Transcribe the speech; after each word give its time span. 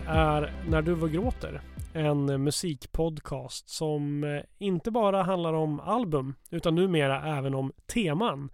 här 0.00 0.42
är 0.42 0.52
När 0.68 0.82
du 0.82 0.94
var 0.94 1.08
gråter. 1.08 1.60
En 1.92 2.42
musikpodcast 2.44 3.68
som 3.68 4.24
eh, 4.24 4.42
inte 4.58 4.90
bara 4.90 5.22
handlar 5.22 5.52
om 5.52 5.80
album 5.80 6.34
utan 6.50 6.74
numera 6.74 7.38
även 7.38 7.54
om 7.54 7.72
teman. 7.86 8.50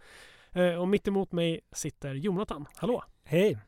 Eh, 0.53 0.75
och 0.75 0.89
mitt 0.89 1.09
emot 1.09 1.33
mig 1.33 1.61
sitter 1.73 2.15
Jonathan. 2.15 2.67
Hallå! 2.77 3.05
Hej! 3.25 3.59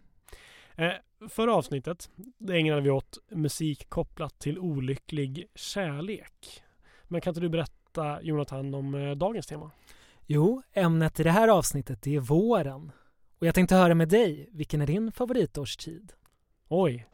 Eh, 0.75 0.93
förra 1.29 1.55
avsnittet 1.55 2.11
ägnade 2.51 2.81
vi 2.81 2.91
åt 2.91 3.19
musik 3.31 3.89
kopplat 3.89 4.39
till 4.39 4.59
olycklig 4.59 5.47
kärlek. 5.55 6.63
Men 7.05 7.21
kan 7.21 7.31
inte 7.31 7.41
du 7.41 7.49
berätta 7.49 8.23
Jonathan 8.23 8.75
om 8.75 9.15
dagens 9.19 9.47
tema? 9.47 9.71
Jo, 10.27 10.63
ämnet 10.73 11.21
i 11.21 11.23
det 11.23 11.31
här 11.31 11.49
avsnittet 11.49 12.07
är 12.07 12.21
våren. 12.21 12.93
Och 13.39 13.47
jag 13.47 13.55
tänkte 13.55 13.75
höra 13.75 13.95
med 13.95 14.09
dig, 14.09 14.49
vilken 14.53 14.81
är 14.81 14.87
din 14.87 15.13
favoritårstid? 15.13 16.13
Oj, 16.69 17.07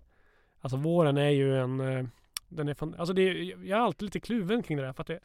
Alltså 0.60 0.76
våren 0.76 1.16
är 1.16 1.30
ju 1.30 1.58
en... 1.58 1.80
Eh, 1.80 2.06
den 2.48 2.68
är 2.68 2.74
fan, 2.74 2.94
alltså 2.98 3.14
det 3.14 3.42
jag 3.44 3.78
är 3.78 3.82
alltid 3.82 4.02
lite 4.02 4.20
kluven 4.20 4.62
kring 4.62 4.76
det 4.76 4.84
där 4.84 4.92
för 4.92 5.00
att 5.00 5.06
det, 5.06 5.20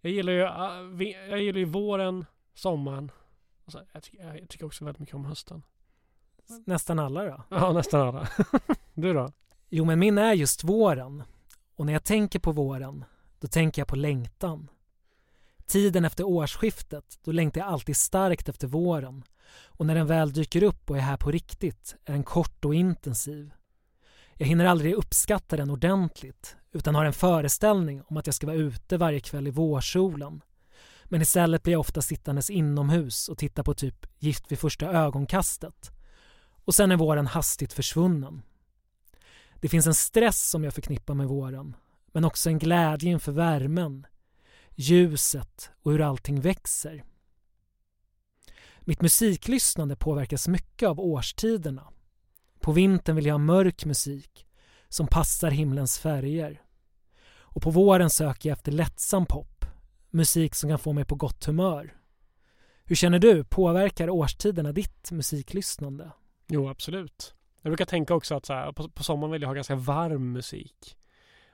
jag 0.00 0.12
gillar 0.12 0.32
ju, 0.32 0.42
ah, 0.42 0.80
jag 1.30 1.42
gillar 1.42 1.58
ju 1.58 1.64
våren, 1.64 2.24
sommaren. 2.54 3.10
Alltså, 3.64 3.80
jag, 3.92 4.02
tycker, 4.02 4.36
jag 4.38 4.48
tycker 4.48 4.66
också 4.66 4.84
väldigt 4.84 5.00
mycket 5.00 5.14
om 5.14 5.24
hösten. 5.24 5.62
Nästan 6.64 6.98
alla 6.98 7.24
då? 7.24 7.42
Ja, 7.48 7.72
nästan 7.72 8.00
alla. 8.00 8.28
du 8.94 9.12
då? 9.12 9.32
Jo, 9.68 9.84
men 9.84 9.98
min 9.98 10.18
är 10.18 10.32
just 10.32 10.64
våren. 10.64 11.22
Och 11.76 11.86
när 11.86 11.92
jag 11.92 12.04
tänker 12.04 12.38
på 12.38 12.52
våren, 12.52 13.04
då 13.40 13.48
tänker 13.48 13.80
jag 13.80 13.88
på 13.88 13.96
längtan. 13.96 14.68
Tiden 15.66 16.04
efter 16.04 16.24
årsskiftet, 16.24 17.18
då 17.24 17.32
längtar 17.32 17.60
jag 17.60 17.68
alltid 17.68 17.96
starkt 17.96 18.48
efter 18.48 18.66
våren. 18.66 19.24
Och 19.66 19.86
när 19.86 19.94
den 19.94 20.06
väl 20.06 20.32
dyker 20.32 20.62
upp 20.62 20.90
och 20.90 20.96
är 20.96 21.00
här 21.00 21.16
på 21.16 21.30
riktigt 21.30 21.96
är 22.04 22.12
den 22.12 22.24
kort 22.24 22.64
och 22.64 22.74
intensiv. 22.74 23.52
Jag 24.36 24.46
hinner 24.46 24.64
aldrig 24.64 24.94
uppskatta 24.94 25.56
den 25.56 25.70
ordentligt 25.70 26.56
utan 26.72 26.94
har 26.94 27.04
en 27.04 27.12
föreställning 27.12 28.02
om 28.06 28.16
att 28.16 28.26
jag 28.26 28.34
ska 28.34 28.46
vara 28.46 28.56
ute 28.56 28.96
varje 28.96 29.20
kväll 29.20 29.46
i 29.46 29.50
vårsolen. 29.50 30.40
Men 31.04 31.22
istället 31.22 31.62
blir 31.62 31.72
jag 31.72 31.80
ofta 31.80 32.02
sittandes 32.02 32.50
inomhus 32.50 33.28
och 33.28 33.38
tittar 33.38 33.62
på 33.62 33.74
typ 33.74 34.06
Gift 34.18 34.52
vid 34.52 34.58
första 34.58 34.86
ögonkastet. 34.86 35.90
Och 36.64 36.74
sen 36.74 36.92
är 36.92 36.96
våren 36.96 37.26
hastigt 37.26 37.72
försvunnen. 37.72 38.42
Det 39.60 39.68
finns 39.68 39.86
en 39.86 39.94
stress 39.94 40.50
som 40.50 40.64
jag 40.64 40.74
förknippar 40.74 41.14
med 41.14 41.28
våren 41.28 41.76
men 42.12 42.24
också 42.24 42.50
en 42.50 42.58
glädje 42.58 43.10
inför 43.10 43.32
värmen, 43.32 44.06
ljuset 44.74 45.70
och 45.82 45.92
hur 45.92 46.00
allting 46.00 46.40
växer. 46.40 47.04
Mitt 48.80 49.02
musiklyssnande 49.02 49.96
påverkas 49.96 50.48
mycket 50.48 50.88
av 50.88 51.00
årstiderna 51.00 51.88
på 52.62 52.72
vintern 52.72 53.16
vill 53.16 53.26
jag 53.26 53.34
ha 53.34 53.38
mörk 53.38 53.84
musik 53.84 54.46
som 54.88 55.06
passar 55.06 55.50
himlens 55.50 55.98
färger. 55.98 56.62
Och 57.40 57.62
på 57.62 57.70
våren 57.70 58.10
söker 58.10 58.48
jag 58.48 58.56
efter 58.56 58.72
lättsam 58.72 59.26
pop, 59.26 59.64
musik 60.10 60.54
som 60.54 60.70
kan 60.70 60.78
få 60.78 60.92
mig 60.92 61.04
på 61.04 61.14
gott 61.14 61.44
humör. 61.44 61.96
Hur 62.84 62.96
känner 62.96 63.18
du? 63.18 63.44
Påverkar 63.44 64.10
årstiderna 64.10 64.72
ditt 64.72 65.10
musiklyssnande? 65.10 66.10
Jo, 66.48 66.68
absolut. 66.68 67.34
Jag 67.62 67.70
brukar 67.70 67.84
tänka 67.84 68.14
också 68.14 68.34
att 68.34 68.46
så 68.46 68.52
här, 68.52 68.72
på, 68.72 68.88
på 68.88 69.02
sommaren 69.02 69.32
vill 69.32 69.42
jag 69.42 69.48
ha 69.48 69.54
ganska 69.54 69.74
varm 69.74 70.32
musik. 70.32 70.96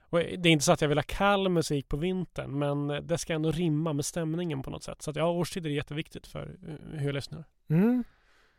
Och 0.01 0.19
det 0.19 0.49
är 0.49 0.51
inte 0.51 0.65
så 0.65 0.71
att 0.71 0.81
jag 0.81 0.89
vill 0.89 0.97
ha 0.97 1.03
kall 1.07 1.49
musik 1.49 1.87
på 1.87 1.97
vintern 1.97 2.59
men 2.59 2.87
det 2.87 3.17
ska 3.17 3.33
ändå 3.33 3.51
rimma 3.51 3.93
med 3.93 4.05
stämningen 4.05 4.61
på 4.61 4.69
något 4.69 4.83
sätt. 4.83 5.01
Så 5.01 5.09
att 5.09 5.15
ja, 5.15 5.25
årstider 5.25 5.69
är 5.69 5.73
jätteviktigt 5.73 6.27
för 6.27 6.57
hur 6.91 7.05
jag 7.05 7.15
lyssnar. 7.15 7.43
Mm. 7.69 8.03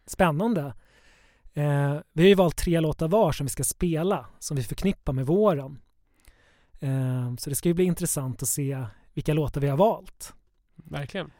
Spännande. 0.06 0.75
Eh, 1.55 1.99
vi 2.12 2.22
har 2.22 2.28
ju 2.28 2.34
valt 2.34 2.56
tre 2.56 2.81
låtar 2.81 3.09
var 3.09 3.33
som 3.33 3.47
vi 3.47 3.50
ska 3.50 3.65
spela, 3.65 4.27
som 4.38 4.56
vi 4.56 4.62
förknippar 4.62 5.12
med 5.12 5.27
våren. 5.27 5.78
Eh, 6.81 7.37
så 7.38 7.50
det 7.50 7.56
ska 7.56 7.69
ju 7.69 7.75
bli 7.75 7.84
intressant 7.84 8.43
att 8.43 8.49
se 8.49 8.84
vilka 9.15 9.34
låtar 9.34 9.60
vi 9.60 9.69
har 9.69 9.77
valt. 9.77 10.34
Verkligen. 10.75 11.31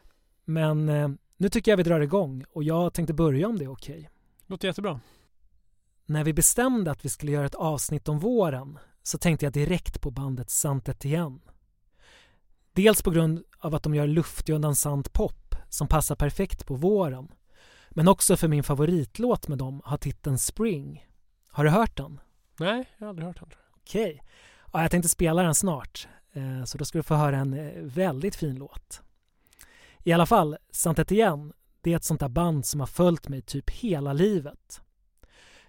Men 0.45 0.89
eh, 0.89 1.09
nu 1.37 1.49
tycker 1.49 1.71
jag 1.71 1.77
vi 1.77 1.83
drar 1.83 2.01
igång 2.01 2.45
och 2.49 2.63
jag 2.63 2.93
tänkte 2.93 3.13
börja 3.13 3.47
om 3.47 3.57
det 3.57 3.65
är 3.65 3.71
okej. 3.71 3.95
Okay. 3.95 4.07
Låter 4.47 4.67
jättebra. 4.67 4.99
När 6.05 6.23
vi 6.23 6.33
bestämde 6.33 6.91
att 6.91 7.05
vi 7.05 7.09
skulle 7.09 7.31
göra 7.31 7.45
ett 7.45 7.55
avsnitt 7.55 8.09
om 8.09 8.19
våren 8.19 8.79
så 9.03 9.17
tänkte 9.17 9.45
jag 9.45 9.53
direkt 9.53 10.01
på 10.01 10.11
bandet 10.11 10.49
Sant 10.49 10.89
Etienne. 10.89 11.39
Dels 12.73 13.01
på 13.01 13.11
grund 13.11 13.43
av 13.59 13.75
att 13.75 13.83
de 13.83 13.95
gör 13.95 14.07
luftig 14.07 14.55
och 14.55 14.61
dansant 14.61 15.13
pop 15.13 15.55
som 15.69 15.87
passar 15.87 16.15
perfekt 16.15 16.65
på 16.65 16.75
våren 16.75 17.31
men 17.95 18.07
också 18.07 18.37
för 18.37 18.47
min 18.47 18.63
favoritlåt 18.63 19.47
med 19.47 19.57
dem 19.57 19.81
har 19.85 19.97
titeln 19.97 20.37
Spring. 20.37 21.07
Har 21.51 21.63
du 21.63 21.69
hört 21.69 21.97
den? 21.97 22.19
Nej, 22.59 22.89
jag 22.97 23.05
har 23.05 23.09
aldrig 23.09 23.27
hört 23.27 23.39
den. 23.39 23.49
Okej. 23.75 24.13
Okay. 24.13 24.19
Ja, 24.73 24.81
jag 24.81 24.91
tänkte 24.91 25.09
spela 25.09 25.43
den 25.43 25.55
snart. 25.55 26.07
Eh, 26.33 26.63
så 26.63 26.77
då 26.77 26.85
ska 26.85 26.97
du 26.97 27.03
få 27.03 27.15
höra 27.15 27.37
en 27.37 27.53
eh, 27.53 27.81
väldigt 27.81 28.35
fin 28.35 28.55
låt. 28.55 29.01
I 30.03 30.13
alla 30.13 30.25
fall, 30.25 30.57
Sant 30.71 30.99
Etienne, 30.99 31.53
det 31.81 31.91
är 31.91 31.95
ett 31.95 32.03
sånt 32.03 32.19
där 32.19 32.29
band 32.29 32.65
som 32.65 32.79
har 32.79 32.87
följt 32.87 33.27
mig 33.27 33.41
typ 33.41 33.69
hela 33.69 34.13
livet. 34.13 34.81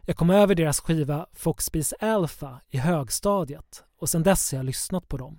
Jag 0.00 0.16
kom 0.16 0.30
över 0.30 0.54
deras 0.54 0.80
skiva 0.80 1.26
Foxbees 1.32 1.92
Alpha 1.92 2.60
i 2.68 2.78
högstadiet 2.78 3.84
och 3.98 4.08
sedan 4.08 4.22
dess 4.22 4.52
har 4.52 4.58
jag 4.58 4.66
lyssnat 4.66 5.08
på 5.08 5.16
dem. 5.16 5.38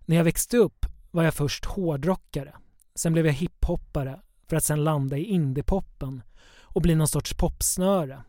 När 0.00 0.16
jag 0.16 0.24
växte 0.24 0.56
upp 0.56 0.86
var 1.10 1.22
jag 1.22 1.34
först 1.34 1.64
hårdrockare. 1.64 2.56
Sen 2.94 3.12
blev 3.12 3.26
jag 3.26 3.32
hiphoppare 3.32 4.20
för 4.50 4.56
att 4.56 4.64
sen 4.64 4.84
landa 4.84 5.16
i 5.16 5.24
indiepoppen 5.24 6.22
och 6.62 6.82
bli 6.82 6.94
någon 6.94 7.08
sorts 7.08 7.34
popsnöre. 7.34 8.22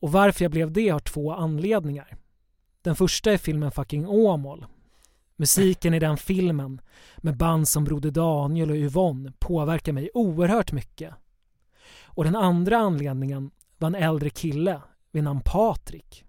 Och 0.00 0.12
varför 0.12 0.44
jag 0.44 0.50
blev 0.50 0.72
det 0.72 0.88
har 0.88 1.00
två 1.00 1.32
anledningar. 1.32 2.16
Den 2.82 2.96
första 2.96 3.32
är 3.32 3.38
filmen 3.38 3.72
Fucking 3.72 4.06
Åmål. 4.06 4.66
Musiken 5.36 5.94
i 5.94 5.98
den 5.98 6.16
filmen 6.16 6.80
med 7.18 7.36
band 7.36 7.68
som 7.68 7.84
Broder 7.84 8.10
Daniel 8.10 8.70
och 8.70 8.76
Yvonne 8.76 9.32
påverkar 9.38 9.92
mig 9.92 10.10
oerhört 10.14 10.72
mycket. 10.72 11.14
Och 12.04 12.24
den 12.24 12.36
andra 12.36 12.78
anledningen 12.78 13.50
var 13.78 13.86
en 13.86 13.94
äldre 13.94 14.30
kille 14.30 14.80
vid 15.10 15.24
namn 15.24 15.40
Patrik. 15.44 16.24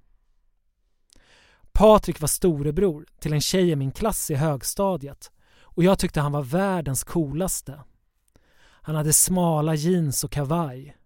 Patrik 1.72 2.22
var 2.22 2.28
storebror 2.28 3.06
till 3.20 3.34
en 3.34 3.42
tjej 3.42 3.70
i 3.70 3.76
min 3.76 3.92
klass 3.92 4.32
i 4.32 4.36
högstadiet 4.36 5.32
och 5.62 5.84
jag 5.84 6.00
tyckte 6.00 6.22
han 6.22 6.32
var 6.32 6.44
världens 6.44 7.04
coolaste. 7.04 7.80
Han 8.86 8.96
hade 8.96 9.14
smala 9.14 9.76
jeans 9.76 10.24
och 10.24 10.32
kavaj. 10.32 10.98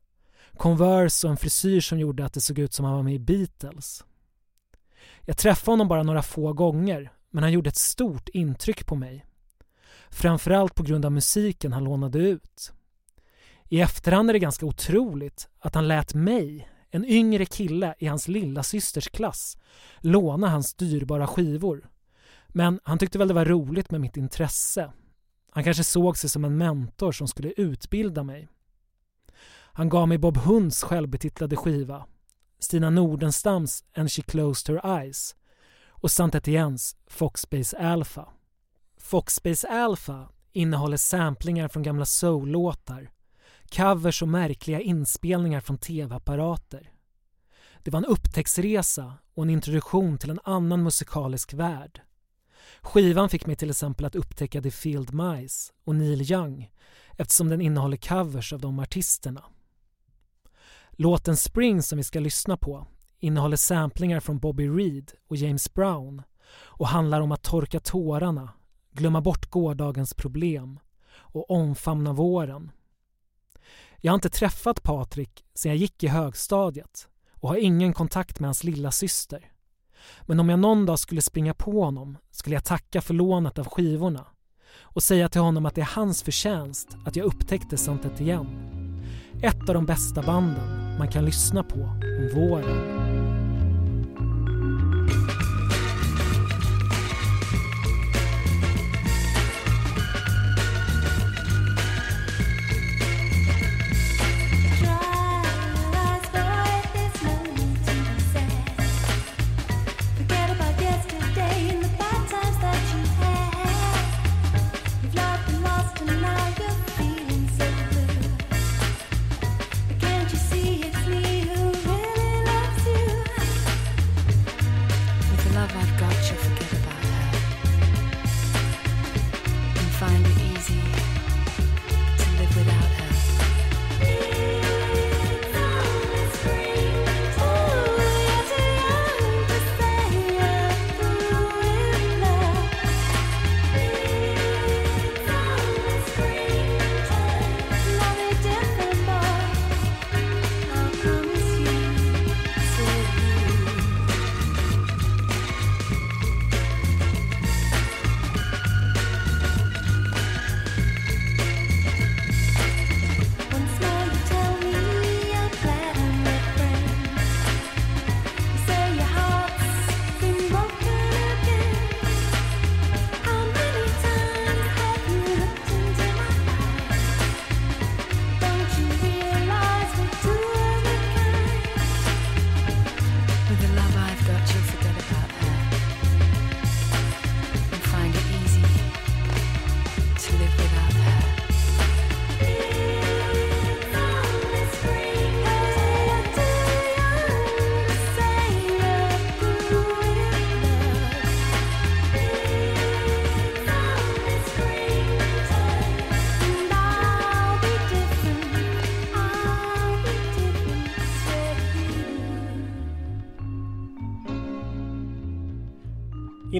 Converse 0.57 1.27
och 1.27 1.31
en 1.31 1.37
frisyr 1.37 1.81
som 1.81 1.99
gjorde 1.99 2.25
att 2.25 2.33
det 2.33 2.41
såg 2.41 2.59
ut 2.59 2.73
som 2.73 2.85
han 2.85 2.95
var 2.95 3.03
med 3.03 3.13
i 3.13 3.19
Beatles. 3.19 4.03
Jag 5.21 5.37
träffade 5.37 5.71
honom 5.71 5.87
bara 5.87 6.03
några 6.03 6.21
få 6.21 6.53
gånger 6.53 7.11
men 7.31 7.43
han 7.43 7.51
gjorde 7.51 7.69
ett 7.69 7.75
stort 7.75 8.29
intryck 8.29 8.85
på 8.85 8.95
mig. 8.95 9.25
Framförallt 10.09 10.75
på 10.75 10.83
grund 10.83 11.05
av 11.05 11.11
musiken 11.11 11.73
han 11.73 11.83
lånade 11.83 12.19
ut. 12.19 12.71
I 13.69 13.81
efterhand 13.81 14.29
är 14.29 14.33
det 14.33 14.39
ganska 14.39 14.65
otroligt 14.65 15.49
att 15.59 15.75
han 15.75 15.87
lät 15.87 16.13
mig, 16.13 16.69
en 16.91 17.05
yngre 17.05 17.45
kille 17.45 17.95
i 17.99 18.07
hans 18.07 18.27
lilla 18.27 18.63
systers 18.63 19.09
klass, 19.09 19.57
låna 19.99 20.49
hans 20.49 20.73
dyrbara 20.73 21.27
skivor. 21.27 21.89
Men 22.47 22.79
han 22.83 22.97
tyckte 22.97 23.17
väl 23.17 23.27
det 23.27 23.33
var 23.33 23.45
roligt 23.45 23.91
med 23.91 24.01
mitt 24.01 24.17
intresse 24.17 24.91
han 25.51 25.63
kanske 25.63 25.83
såg 25.83 26.17
sig 26.17 26.29
som 26.29 26.45
en 26.45 26.57
mentor 26.57 27.11
som 27.11 27.27
skulle 27.27 27.53
utbilda 27.57 28.23
mig. 28.23 28.47
Han 29.49 29.89
gav 29.89 30.07
mig 30.07 30.17
Bob 30.17 30.37
Hunds 30.37 30.83
självbetitlade 30.83 31.55
skiva, 31.55 32.05
Stina 32.59 32.89
Nordenstams 32.89 33.83
And 33.95 34.11
She 34.11 34.21
Closed 34.21 34.75
Her 34.75 34.99
Eyes 34.99 35.35
och 35.89 36.11
Saint 36.11 36.35
Etienne's 36.35 36.95
Foxbase 37.07 37.77
Alpha. 37.77 38.27
Foxbase 38.97 39.67
Alpha 39.67 40.29
innehåller 40.51 40.97
samplingar 40.97 41.67
från 41.67 41.83
gamla 41.83 42.05
soul-låtar, 42.05 43.11
covers 43.71 44.21
och 44.21 44.27
märkliga 44.27 44.81
inspelningar 44.81 45.59
från 45.59 45.77
tv-apparater. 45.77 46.91
Det 47.83 47.91
var 47.91 47.97
en 47.97 48.05
upptäcktsresa 48.05 49.13
och 49.33 49.43
en 49.43 49.49
introduktion 49.49 50.17
till 50.17 50.29
en 50.29 50.39
annan 50.43 50.83
musikalisk 50.83 51.53
värld. 51.53 52.01
Skivan 52.81 53.29
fick 53.29 53.45
mig 53.45 53.55
till 53.55 53.69
exempel 53.69 54.05
att 54.05 54.15
upptäcka 54.15 54.61
The 54.61 54.71
Field 54.71 55.13
Mice 55.13 55.73
och 55.83 55.95
Neil 55.95 56.31
Young 56.31 56.71
eftersom 57.17 57.49
den 57.49 57.61
innehåller 57.61 57.97
covers 57.97 58.53
av 58.53 58.59
de 58.59 58.79
artisterna. 58.79 59.43
Låten 60.91 61.37
Spring 61.37 61.83
som 61.83 61.97
vi 61.97 62.03
ska 62.03 62.19
lyssna 62.19 62.57
på 62.57 62.87
innehåller 63.19 63.57
samplingar 63.57 64.19
från 64.19 64.39
Bobby 64.39 64.67
Reed 64.67 65.11
och 65.27 65.35
James 65.35 65.73
Brown 65.73 66.21
och 66.53 66.87
handlar 66.87 67.21
om 67.21 67.31
att 67.31 67.43
torka 67.43 67.79
tårarna, 67.79 68.49
glömma 68.91 69.21
bort 69.21 69.49
gårdagens 69.49 70.13
problem 70.13 70.79
och 71.09 71.51
omfamna 71.51 72.13
våren. 72.13 72.71
Jag 73.97 74.11
har 74.11 74.15
inte 74.15 74.29
träffat 74.29 74.83
Patrik 74.83 75.45
sedan 75.53 75.71
jag 75.71 75.77
gick 75.77 76.03
i 76.03 76.07
högstadiet 76.07 77.07
och 77.31 77.49
har 77.49 77.57
ingen 77.57 77.93
kontakt 77.93 78.39
med 78.39 78.47
hans 78.47 78.63
lilla 78.63 78.91
syster. 78.91 79.51
Men 80.21 80.39
om 80.39 80.49
jag 80.49 80.59
någon 80.59 80.85
dag 80.85 80.99
skulle 80.99 81.21
springa 81.21 81.53
på 81.53 81.83
honom 81.83 82.17
skulle 82.31 82.55
jag 82.55 82.65
tacka 82.65 83.01
för 83.01 83.13
lånet 83.13 83.59
av 83.59 83.67
skivorna 83.67 84.25
och 84.79 85.03
säga 85.03 85.29
till 85.29 85.41
honom 85.41 85.65
att 85.65 85.75
det 85.75 85.81
är 85.81 85.89
hans 85.95 86.23
förtjänst 86.23 86.97
att 87.05 87.15
jag 87.15 87.25
upptäckte 87.25 87.77
sånt 87.77 88.19
igen. 88.21 88.47
Ett 89.43 89.69
av 89.69 89.75
de 89.75 89.85
bästa 89.85 90.21
banden 90.21 90.97
man 90.97 91.11
kan 91.11 91.25
lyssna 91.25 91.63
på 91.63 91.79
om 91.79 92.29
våren. 92.35 93.06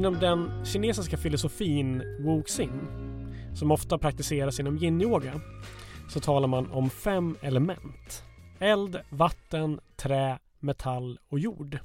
Inom 0.07 0.19
den 0.19 0.65
kinesiska 0.65 1.17
filosofin 1.17 2.03
Wuxin, 2.19 2.87
som 3.55 3.71
ofta 3.71 3.97
praktiseras 3.97 4.59
inom 4.59 4.77
yin-yoga, 4.77 5.41
så 6.09 6.19
talar 6.19 6.47
man 6.47 6.71
om 6.71 6.89
fem 6.89 7.37
element. 7.41 8.23
Eld, 8.59 8.99
vatten, 9.09 9.79
trä, 9.95 10.39
metall 10.59 11.19
och 11.27 11.39
jord. 11.39 11.79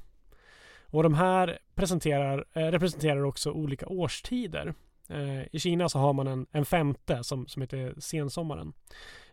Och 0.85 1.03
de 1.03 1.13
här 1.13 1.59
presenterar, 1.75 2.45
eh, 2.53 2.65
representerar 2.65 3.23
också 3.23 3.51
olika 3.51 3.87
årstider. 3.87 4.73
Eh, 5.09 5.55
I 5.55 5.59
Kina 5.59 5.89
så 5.89 5.99
har 5.99 6.13
man 6.13 6.27
en, 6.27 6.45
en 6.51 6.65
femte 6.65 7.23
som, 7.23 7.47
som 7.47 7.61
heter 7.61 7.93
sensommaren. 7.97 8.73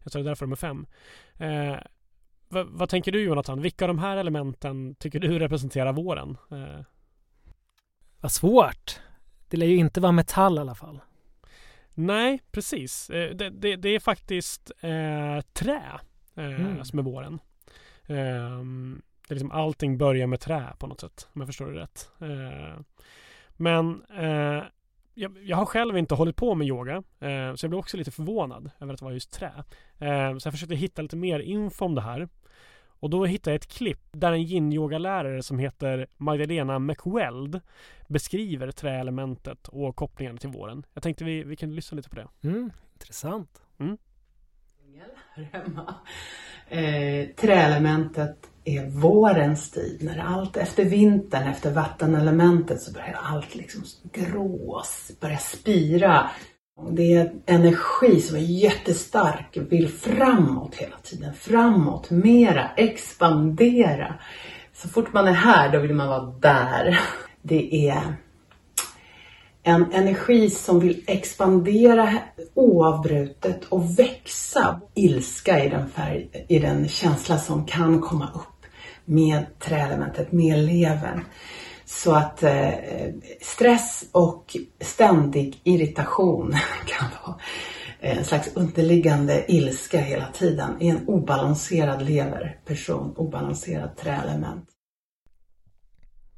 Jag 0.03 0.13
tror 0.13 0.23
det 0.23 0.27
är 0.27 0.31
därför 0.31 0.47
de 0.47 0.53
är 0.53 0.57
fem. 0.57 0.87
Eh, 1.39 1.77
vad, 2.49 2.67
vad 2.67 2.89
tänker 2.89 3.13
du 3.13 3.23
Jonathan? 3.23 3.63
Vilka 3.63 3.85
av 3.85 3.89
de 3.89 3.99
här 3.99 4.17
elementen 4.17 4.95
tycker 4.95 5.21
du 5.21 5.39
representerar 5.39 5.93
våren? 5.93 6.37
Eh, 6.51 6.81
vad 8.21 8.33
svårt. 8.33 9.01
Det 9.49 9.57
lär 9.57 9.67
ju 9.67 9.77
inte 9.77 10.01
vara 10.01 10.13
metall 10.13 10.57
i 10.57 10.61
alla 10.61 10.75
fall. 10.75 11.01
Nej, 11.95 12.41
precis. 12.53 13.11
Eh, 13.11 13.35
Det, 13.37 13.51
det, 13.51 13.77
det 13.77 13.89
är 13.89 14.01
faktiskt 14.01 14.71
eh, 14.81 15.41
trä 15.53 15.83
eh, 16.35 16.45
Mm. 16.45 16.85
som 16.85 16.99
är 16.99 17.03
våren. 17.03 17.39
Ehm, 18.07 19.03
det 19.29 19.33
är 19.33 19.35
liksom 19.35 19.51
allting 19.51 19.99
börjar 19.99 20.27
med 20.27 20.41
trä 20.41 20.73
på 20.79 20.87
något 20.87 21.01
sätt, 21.01 21.29
om 21.33 21.41
jag 21.41 21.49
förstår 21.49 21.67
det 21.73 21.81
rätt. 21.81 22.11
Eh, 22.21 22.81
men 23.57 24.03
eh, 24.19 24.63
jag, 25.15 25.39
jag 25.45 25.57
har 25.57 25.67
själv 25.67 25.99
inte 25.99 26.15
hållit 26.15 26.37
på 26.37 26.55
med 26.55 26.67
yoga, 26.67 26.97
eh, 26.97 27.55
så 27.55 27.65
jag 27.65 27.71
blev 27.71 27.79
också 27.79 27.97
lite 27.97 28.11
förvånad 28.11 28.71
över 28.81 28.93
att 28.95 28.99
det 28.99 29.05
var 29.05 29.13
just 29.13 29.33
trä. 29.33 29.53
Eh, 29.99 30.37
så 30.39 30.47
jag 30.47 30.53
försökte 30.53 30.75
hitta 30.75 31.03
lite 31.03 31.17
mer 31.17 31.41
info 31.41 31.85
om 31.85 31.95
det 31.95 32.01
här. 32.01 32.29
Och 33.01 33.11
då 33.11 33.25
hittade 33.25 33.51
jag 33.51 33.59
ett 33.59 33.73
klipp 33.73 34.09
där 34.13 34.33
en 34.33 34.43
yin-yoga-lärare 34.43 35.43
som 35.43 35.59
heter 35.59 36.07
Magdalena 36.17 36.79
McWeld 36.79 37.61
beskriver 38.09 38.71
träelementet 38.71 39.69
och 39.69 39.97
kopplingen 39.97 40.37
till 40.37 40.51
våren. 40.51 40.87
Jag 40.95 41.03
tänkte 41.03 41.25
vi, 41.25 41.45
vi 41.45 41.57
kan 41.57 41.75
lyssna 41.75 41.97
lite 41.97 42.09
på 42.09 42.17
det. 42.17 42.29
Mm, 42.49 42.71
intressant. 42.95 43.63
här 45.35 45.49
hemma. 45.53 45.95
Eh, 46.69 47.29
träelementet 47.37 48.37
är 48.65 48.87
vårens 48.87 49.71
tid. 49.71 50.03
När 50.03 50.19
allt 50.19 50.57
efter 50.57 50.85
vintern, 50.85 51.49
efter 51.49 51.73
vattenelementet 51.73 52.83
så 52.83 52.93
börjar 52.93 53.19
allt 53.23 53.55
liksom 53.55 53.83
grås, 54.13 55.13
börjar 55.21 55.37
spira. 55.37 56.31
Det 56.91 57.15
är 57.15 57.33
energi 57.47 58.21
som 58.21 58.37
är 58.37 58.41
jättestark, 58.41 59.59
vill 59.71 59.89
framåt 59.89 60.75
hela 60.75 60.97
tiden. 60.97 61.35
Framåt, 61.35 62.11
mera, 62.11 62.71
expandera. 62.77 64.15
Så 64.75 64.89
fort 64.89 65.13
man 65.13 65.29
är 65.29 65.33
här, 65.33 65.73
då 65.73 65.79
vill 65.79 65.95
man 65.95 66.09
vara 66.09 66.35
där. 66.41 67.01
Det 67.43 67.89
är 67.89 68.15
en 69.63 69.93
energi 69.93 70.51
som 70.51 70.81
vill 70.81 71.05
expandera 71.07 72.19
oavbrutet 72.55 73.65
och 73.65 73.99
växa. 73.99 74.81
Ilska 74.95 75.65
i 75.65 75.69
den, 75.69 75.91
färg, 75.91 76.47
i 76.49 76.59
den 76.59 76.89
känsla 76.89 77.39
som 77.39 77.67
kan 77.67 78.01
komma 78.01 78.31
upp 78.35 78.67
med 79.05 79.47
träelementet, 79.59 80.33
med 80.33 80.59
levern. 80.59 81.25
Så 81.91 82.15
att 82.15 82.43
eh, 82.43 82.71
stress 83.41 84.05
och 84.13 84.57
ständig 84.81 85.61
irritation 85.65 86.53
kan 86.87 87.09
vara 87.25 87.41
en 88.01 88.25
slags 88.25 88.57
underliggande 88.57 89.53
ilska 89.53 90.01
hela 90.01 90.27
tiden 90.27 90.83
i 90.83 90.89
en 90.89 91.09
obalanserad 91.09 92.03
leverperson, 92.03 93.17
obalanserad 93.17 93.97
träelement. 93.97 94.69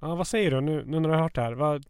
Ja, 0.01 0.15
vad 0.15 0.27
säger 0.27 0.51
du 0.51 0.61
nu, 0.61 0.85
nu 0.87 1.01
när 1.01 1.09
du 1.09 1.15
har 1.15 1.23
hört 1.23 1.35
det 1.35 1.43
här? 1.43 1.53
Vad... 1.53 1.85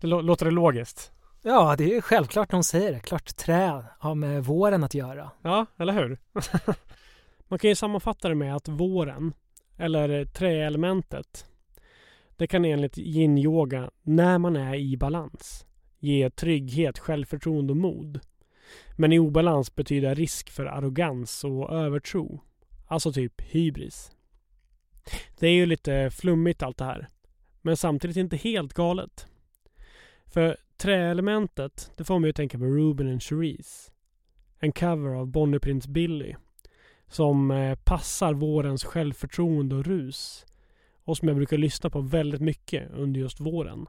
låter 0.24 0.44
det 0.44 0.50
logiskt? 0.50 1.12
Ja, 1.42 1.74
det 1.78 1.84
är 1.84 1.94
ju 1.94 2.02
självklart 2.02 2.50
de 2.50 2.64
säger 2.64 2.92
det. 2.92 3.00
Klart 3.00 3.36
trä 3.36 3.84
har 3.98 4.14
med 4.14 4.44
våren 4.44 4.84
att 4.84 4.94
göra. 4.94 5.30
Ja, 5.42 5.66
eller 5.78 5.92
hur? 5.92 6.18
Man 7.48 7.58
kan 7.58 7.70
ju 7.70 7.74
sammanfatta 7.76 8.28
det 8.28 8.34
med 8.34 8.56
att 8.56 8.68
våren, 8.68 9.32
eller 9.76 10.24
träelementet, 10.24 11.44
det 12.38 12.46
kan 12.46 12.64
enligt 12.64 12.98
yin-yoga, 12.98 13.90
när 14.02 14.38
man 14.38 14.56
är 14.56 14.74
i 14.74 14.96
balans, 14.96 15.66
ge 15.98 16.30
trygghet, 16.30 16.98
självförtroende 16.98 17.72
och 17.72 17.76
mod. 17.76 18.20
Men 18.96 19.12
i 19.12 19.18
obalans 19.18 19.74
betyder 19.74 20.14
risk 20.14 20.50
för 20.50 20.66
arrogans 20.66 21.44
och 21.44 21.72
övertro. 21.72 22.40
Alltså 22.86 23.12
typ 23.12 23.40
hybris. 23.40 24.12
Det 25.38 25.46
är 25.46 25.52
ju 25.52 25.66
lite 25.66 26.10
flummigt 26.10 26.62
allt 26.62 26.78
det 26.78 26.84
här. 26.84 27.08
Men 27.62 27.76
samtidigt 27.76 28.16
inte 28.16 28.36
helt 28.36 28.74
galet. 28.74 29.26
För 30.26 30.56
träelementet, 30.76 31.92
det 31.96 32.04
får 32.04 32.18
mig 32.18 32.30
att 32.30 32.36
tänka 32.36 32.58
på 32.58 32.64
Ruben 32.64 33.08
and 33.08 33.22
Cherise. 33.22 33.92
En 34.58 34.72
cover 34.72 35.14
av 35.14 35.26
Bonnie 35.26 35.58
Prince 35.58 35.90
Billy. 35.90 36.34
Som 37.08 37.50
eh, 37.50 37.78
passar 37.84 38.34
vårens 38.34 38.84
självförtroende 38.84 39.74
och 39.74 39.84
rus. 39.84 40.46
Och 41.08 41.16
som 41.16 41.28
jag 41.28 41.36
brukar 41.36 41.58
lyssna 41.58 41.90
på 41.90 42.00
väldigt 42.00 42.40
mycket 42.40 42.90
under 42.90 43.20
just 43.20 43.40
våren. 43.40 43.86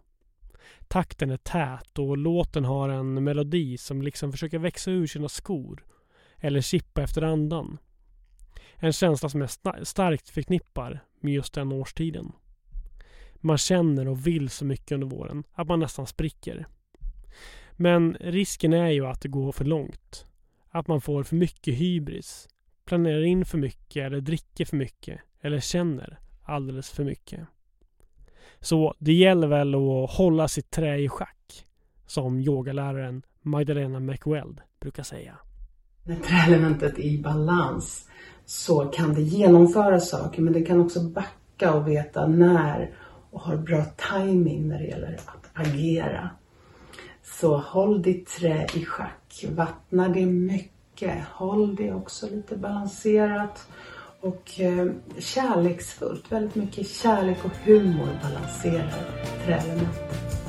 Takten 0.87 1.29
är 1.29 1.37
tät 1.37 1.99
och 1.99 2.17
låten 2.17 2.65
har 2.65 2.89
en 2.89 3.23
melodi 3.23 3.77
som 3.77 4.01
liksom 4.01 4.31
försöker 4.31 4.59
växa 4.59 4.91
ur 4.91 5.07
sina 5.07 5.29
skor. 5.29 5.85
Eller 6.37 6.61
chippa 6.61 7.03
efter 7.03 7.21
andan. 7.21 7.77
En 8.75 8.93
känsla 8.93 9.29
som 9.29 9.41
jag 9.41 9.49
starkt 9.87 10.29
förknippar 10.29 11.03
med 11.19 11.33
just 11.33 11.53
den 11.53 11.71
årstiden. 11.71 12.31
Man 13.35 13.57
känner 13.57 14.07
och 14.07 14.27
vill 14.27 14.49
så 14.49 14.65
mycket 14.65 14.91
under 14.91 15.07
våren 15.07 15.43
att 15.53 15.67
man 15.67 15.79
nästan 15.79 16.07
spricker. 16.07 16.67
Men 17.71 18.17
risken 18.19 18.73
är 18.73 18.89
ju 18.89 19.05
att 19.05 19.21
det 19.21 19.29
går 19.29 19.51
för 19.51 19.65
långt. 19.65 20.25
Att 20.69 20.87
man 20.87 21.01
får 21.01 21.23
för 21.23 21.35
mycket 21.35 21.73
hybris. 21.73 22.47
Planerar 22.85 23.23
in 23.23 23.45
för 23.45 23.57
mycket 23.57 24.05
eller 24.05 24.21
dricker 24.21 24.65
för 24.65 24.77
mycket. 24.77 25.19
Eller 25.41 25.59
känner 25.59 26.19
alldeles 26.49 26.89
för 26.89 27.03
mycket. 27.03 27.39
Så 28.61 28.93
det 28.99 29.13
gäller 29.13 29.47
väl 29.47 29.75
att 29.75 30.11
hålla 30.11 30.47
sitt 30.47 30.69
trä 30.69 30.97
i 30.97 31.09
schack. 31.09 31.65
Som 32.05 32.39
yogaläraren 32.39 33.23
Magdalena 33.41 33.99
McWeld 33.99 34.61
brukar 34.79 35.03
säga. 35.03 35.37
När 36.03 36.15
träelementet 36.15 36.99
är 36.99 37.03
i 37.03 37.21
balans 37.21 38.09
så 38.45 38.85
kan 38.85 39.13
det 39.13 39.21
genomföra 39.21 39.99
saker 39.99 40.41
men 40.41 40.53
det 40.53 40.61
kan 40.61 40.79
också 40.79 41.03
backa 41.03 41.73
och 41.73 41.87
veta 41.87 42.27
när 42.27 42.93
och 43.31 43.41
har 43.41 43.57
bra 43.57 43.85
timing 44.11 44.67
när 44.67 44.79
det 44.79 44.85
gäller 44.85 45.19
att 45.25 45.67
agera. 45.67 46.29
Så 47.23 47.57
håll 47.57 48.01
ditt 48.01 48.27
trä 48.27 48.67
i 48.75 48.85
schack. 48.85 49.45
Vattna 49.49 50.09
det 50.09 50.25
mycket. 50.25 51.23
Håll 51.31 51.75
det 51.75 51.93
också 51.93 52.29
lite 52.29 52.57
balanserat 52.57 53.67
och 54.21 54.59
eh, 54.59 54.85
kärleksfullt. 55.17 56.31
Väldigt 56.31 56.55
mycket 56.55 56.87
kärlek 56.87 57.45
och 57.45 57.51
humor 57.65 58.19
balanserar 58.23 58.93
träelementet. 59.45 60.48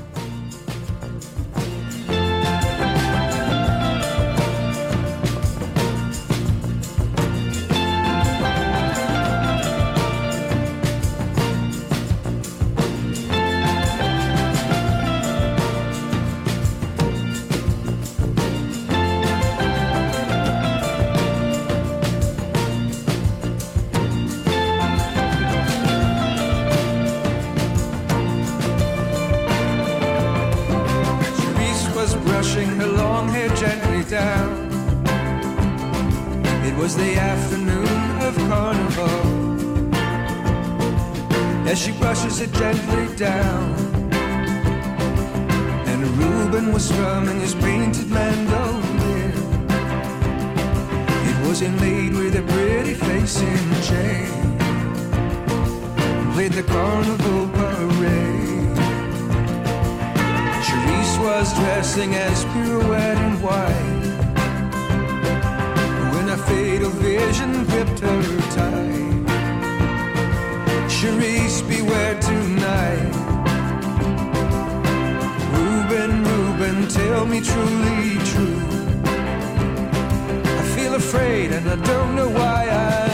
Face 53.38 53.88
chain. 53.88 54.26
Played 56.32 56.52
the 56.52 56.62
carnival 56.62 57.49
parade. 57.49 58.76
Charisse 60.66 61.18
was 61.25 61.54
dressing 61.54 62.14
as 62.14 62.44
pirouette 62.46 63.18
in 63.18 63.40
white 63.42 64.06
When 66.12 66.28
a 66.28 66.37
fatal 66.37 66.90
vision 66.90 67.64
gripped 67.64 68.00
her 68.00 68.22
tight 68.56 69.26
Charisse, 70.88 71.62
beware 71.68 72.20
tonight 72.20 73.14
Reuben, 75.54 76.25
Reuben, 76.25 76.88
tell 76.88 77.26
me 77.26 77.40
truly 77.40 78.18
true 78.30 78.60
I 80.60 80.62
feel 80.76 80.94
afraid 80.94 81.52
and 81.52 81.68
I 81.68 81.76
don't 81.76 82.14
know 82.14 82.28
why 82.28 82.68
I 82.70 83.09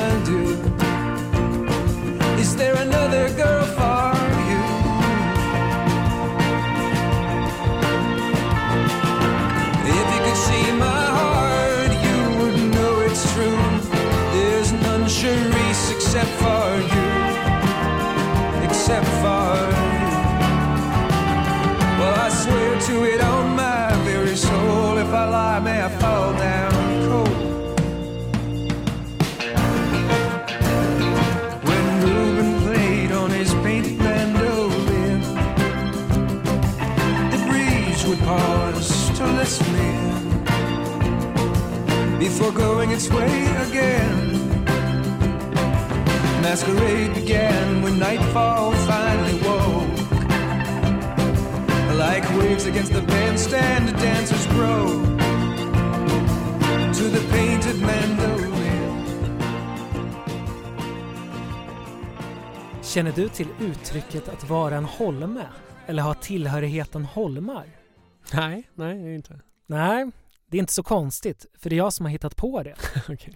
there 2.57 2.77
another 2.77 3.29
girl 3.35 3.67
for 3.79 4.15
you? 4.51 4.63
If 9.99 10.07
you 10.15 10.21
could 10.25 10.41
see 10.49 10.67
my 10.87 11.05
heart, 11.19 11.93
you 12.07 12.19
would 12.39 12.59
know 12.75 12.93
it's 13.07 13.25
true. 13.35 13.63
There's 14.35 14.71
none 14.73 15.05
Charisse 15.05 15.87
except 15.95 16.33
for 16.43 16.67
you, 16.93 17.09
except 18.67 19.11
for 19.23 19.49
you. 19.81 19.97
Well, 21.99 22.15
I 22.27 22.29
swear 22.43 22.71
to 22.89 22.95
it 23.13 23.21
on 23.21 23.36
to 39.47 39.65
listen 39.65 40.19
before 42.19 42.53
going 42.53 42.91
its 42.91 43.11
way 43.11 43.47
again. 43.69 44.33
Masquerade 46.43 47.15
began 47.15 47.83
when 47.83 47.99
nightfall 47.99 48.73
finally 48.73 49.39
woke. 49.43 49.97
Like 51.99 52.25
waves 52.39 52.67
against 52.67 52.93
the 52.93 53.03
bandstand, 53.03 53.89
the 53.89 53.93
dancers 53.93 54.47
broke 54.47 55.19
to 56.95 57.05
the 57.11 57.21
painted 57.31 57.81
mandolin. 57.81 58.53
Känner 62.83 63.13
du 63.13 63.29
till 63.29 63.49
uttrycket 63.61 64.29
att 64.29 64.49
vara 64.49 64.77
en 64.77 64.85
holme? 64.85 65.47
Eller 65.87 66.03
ha 66.03 66.15
tillhörigheten 66.15 67.05
holmar? 67.05 67.76
Nej, 68.33 68.71
nej, 68.75 68.99
det 68.99 69.11
är 69.11 69.15
inte. 69.15 69.41
Nej, 69.67 70.11
det 70.51 70.57
är 70.57 70.59
inte 70.59 70.73
så 70.73 70.83
konstigt, 70.83 71.47
för 71.59 71.71
det 71.71 71.77
är 71.77 71.79
jag 71.79 71.93
som 71.93 72.07
har 72.07 72.11
hittat 72.11 72.37
på 72.37 72.63
det. 72.63 72.75
Okej. 73.09 73.35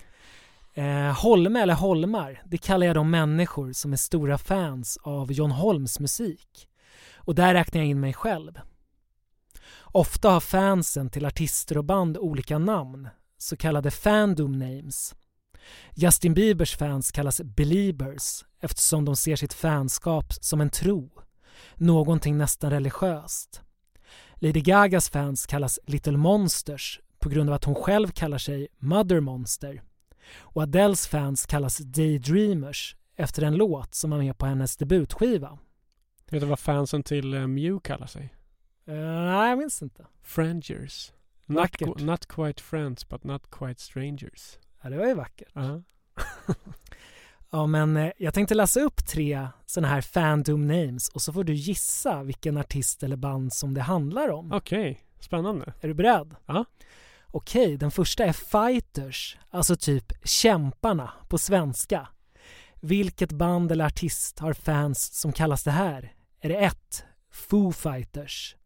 Eh, 0.74 1.22
Holme 1.22 1.60
eller 1.60 1.74
Holmar, 1.74 2.42
det 2.46 2.58
kallar 2.58 2.86
jag 2.86 2.96
de 2.96 3.10
människor 3.10 3.72
som 3.72 3.92
är 3.92 3.96
stora 3.96 4.38
fans 4.38 4.98
av 5.02 5.32
John 5.32 5.50
Holms 5.50 6.00
musik. 6.00 6.68
Och 7.14 7.34
där 7.34 7.54
räknar 7.54 7.80
jag 7.80 7.88
in 7.88 8.00
mig 8.00 8.14
själv. 8.14 8.60
Ofta 9.82 10.30
har 10.30 10.40
fansen 10.40 11.10
till 11.10 11.26
artister 11.26 11.78
och 11.78 11.84
band 11.84 12.18
olika 12.18 12.58
namn, 12.58 13.08
så 13.38 13.56
kallade 13.56 13.90
fandom 13.90 14.52
names. 14.52 15.14
Justin 15.94 16.34
Biebers 16.34 16.76
fans 16.76 17.12
kallas 17.12 17.40
beliebers 17.40 18.44
eftersom 18.60 19.04
de 19.04 19.16
ser 19.16 19.36
sitt 19.36 19.54
fanskap 19.54 20.32
som 20.32 20.60
en 20.60 20.70
tro, 20.70 21.10
någonting 21.74 22.38
nästan 22.38 22.70
religiöst. 22.70 23.62
Lady 24.42 24.60
Gagas 24.60 25.10
fans 25.10 25.46
kallas 25.46 25.78
Little 25.86 26.16
Monsters 26.16 27.00
på 27.18 27.28
grund 27.28 27.50
av 27.50 27.54
att 27.54 27.64
hon 27.64 27.74
själv 27.74 28.08
kallar 28.08 28.38
sig 28.38 28.68
Mother 28.78 29.20
Monster. 29.20 29.82
Och 30.38 30.62
Adeles 30.62 31.06
fans 31.08 31.46
kallas 31.46 31.78
Daydreamers 31.78 32.96
efter 33.16 33.42
en 33.42 33.54
låt 33.54 33.94
som 33.94 34.10
var 34.10 34.18
med 34.18 34.38
på 34.38 34.46
hennes 34.46 34.76
debutskiva. 34.76 35.58
Vet 36.30 36.40
du 36.40 36.46
vad 36.46 36.58
fansen 36.58 37.02
till 37.02 37.34
uh, 37.34 37.46
Mew 37.46 37.80
kallar 37.80 38.06
sig? 38.06 38.34
Eh, 38.86 38.94
nej, 38.94 39.48
jag 39.48 39.58
minns 39.58 39.82
inte. 39.82 40.06
Frangers. 40.22 41.12
Not, 41.46 41.70
qu- 41.70 42.04
not 42.04 42.26
quite 42.26 42.62
friends 42.62 43.08
but 43.08 43.24
not 43.24 43.50
quite 43.50 43.80
strangers. 43.80 44.58
Ja, 44.82 44.90
det 44.90 44.96
var 44.96 45.06
ju 45.06 45.14
vackert. 45.14 45.48
Ja. 45.52 45.82
Ja, 47.50 47.66
men 47.66 47.96
eh, 47.96 48.10
jag 48.18 48.34
tänkte 48.34 48.54
läsa 48.54 48.80
upp 48.80 49.06
tre 49.06 49.48
sådana 49.66 49.88
här 49.88 50.00
fandom 50.00 50.66
names 50.66 51.08
och 51.08 51.22
så 51.22 51.32
får 51.32 51.44
du 51.44 51.54
gissa 51.54 52.22
vilken 52.22 52.56
artist 52.56 53.02
eller 53.02 53.16
band 53.16 53.52
som 53.52 53.74
det 53.74 53.80
handlar 53.80 54.28
om. 54.30 54.52
Okej, 54.52 55.00
spännande. 55.20 55.72
Är 55.80 55.88
du 55.88 55.94
beredd? 55.94 56.36
Ja. 56.46 56.64
Okej, 57.26 57.76
den 57.76 57.90
första 57.90 58.24
är 58.24 58.32
Fighters, 58.32 59.38
alltså 59.50 59.76
typ 59.76 60.12
Kämparna 60.24 61.12
på 61.28 61.38
svenska. 61.38 62.08
Vilket 62.80 63.32
band 63.32 63.72
eller 63.72 63.86
artist 63.86 64.38
har 64.38 64.52
fans 64.52 65.14
som 65.14 65.32
kallas 65.32 65.64
det 65.64 65.70
här? 65.70 66.14
Är 66.40 66.48
det 66.48 66.56
1. 66.56 67.04
Foo 67.32 67.72
Fighters, 67.72 68.56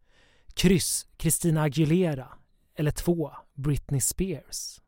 kryss 0.55 1.07
Christina 1.19 1.63
Aguilera 1.63 2.29
eller 2.77 2.91
2. 2.91 3.33
Britney 3.55 4.01
Spears? 4.01 4.81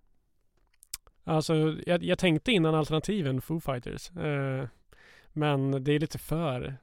Alltså, 1.27 1.77
jag, 1.87 2.03
jag 2.05 2.19
tänkte 2.19 2.53
innan 2.53 2.75
alternativen 2.75 3.41
Foo 3.41 3.61
Fighters. 3.61 4.11
Eh, 4.11 4.69
men 5.33 5.85
det 5.85 5.93
är 5.93 5.99
lite 5.99 6.19
för 6.19 6.77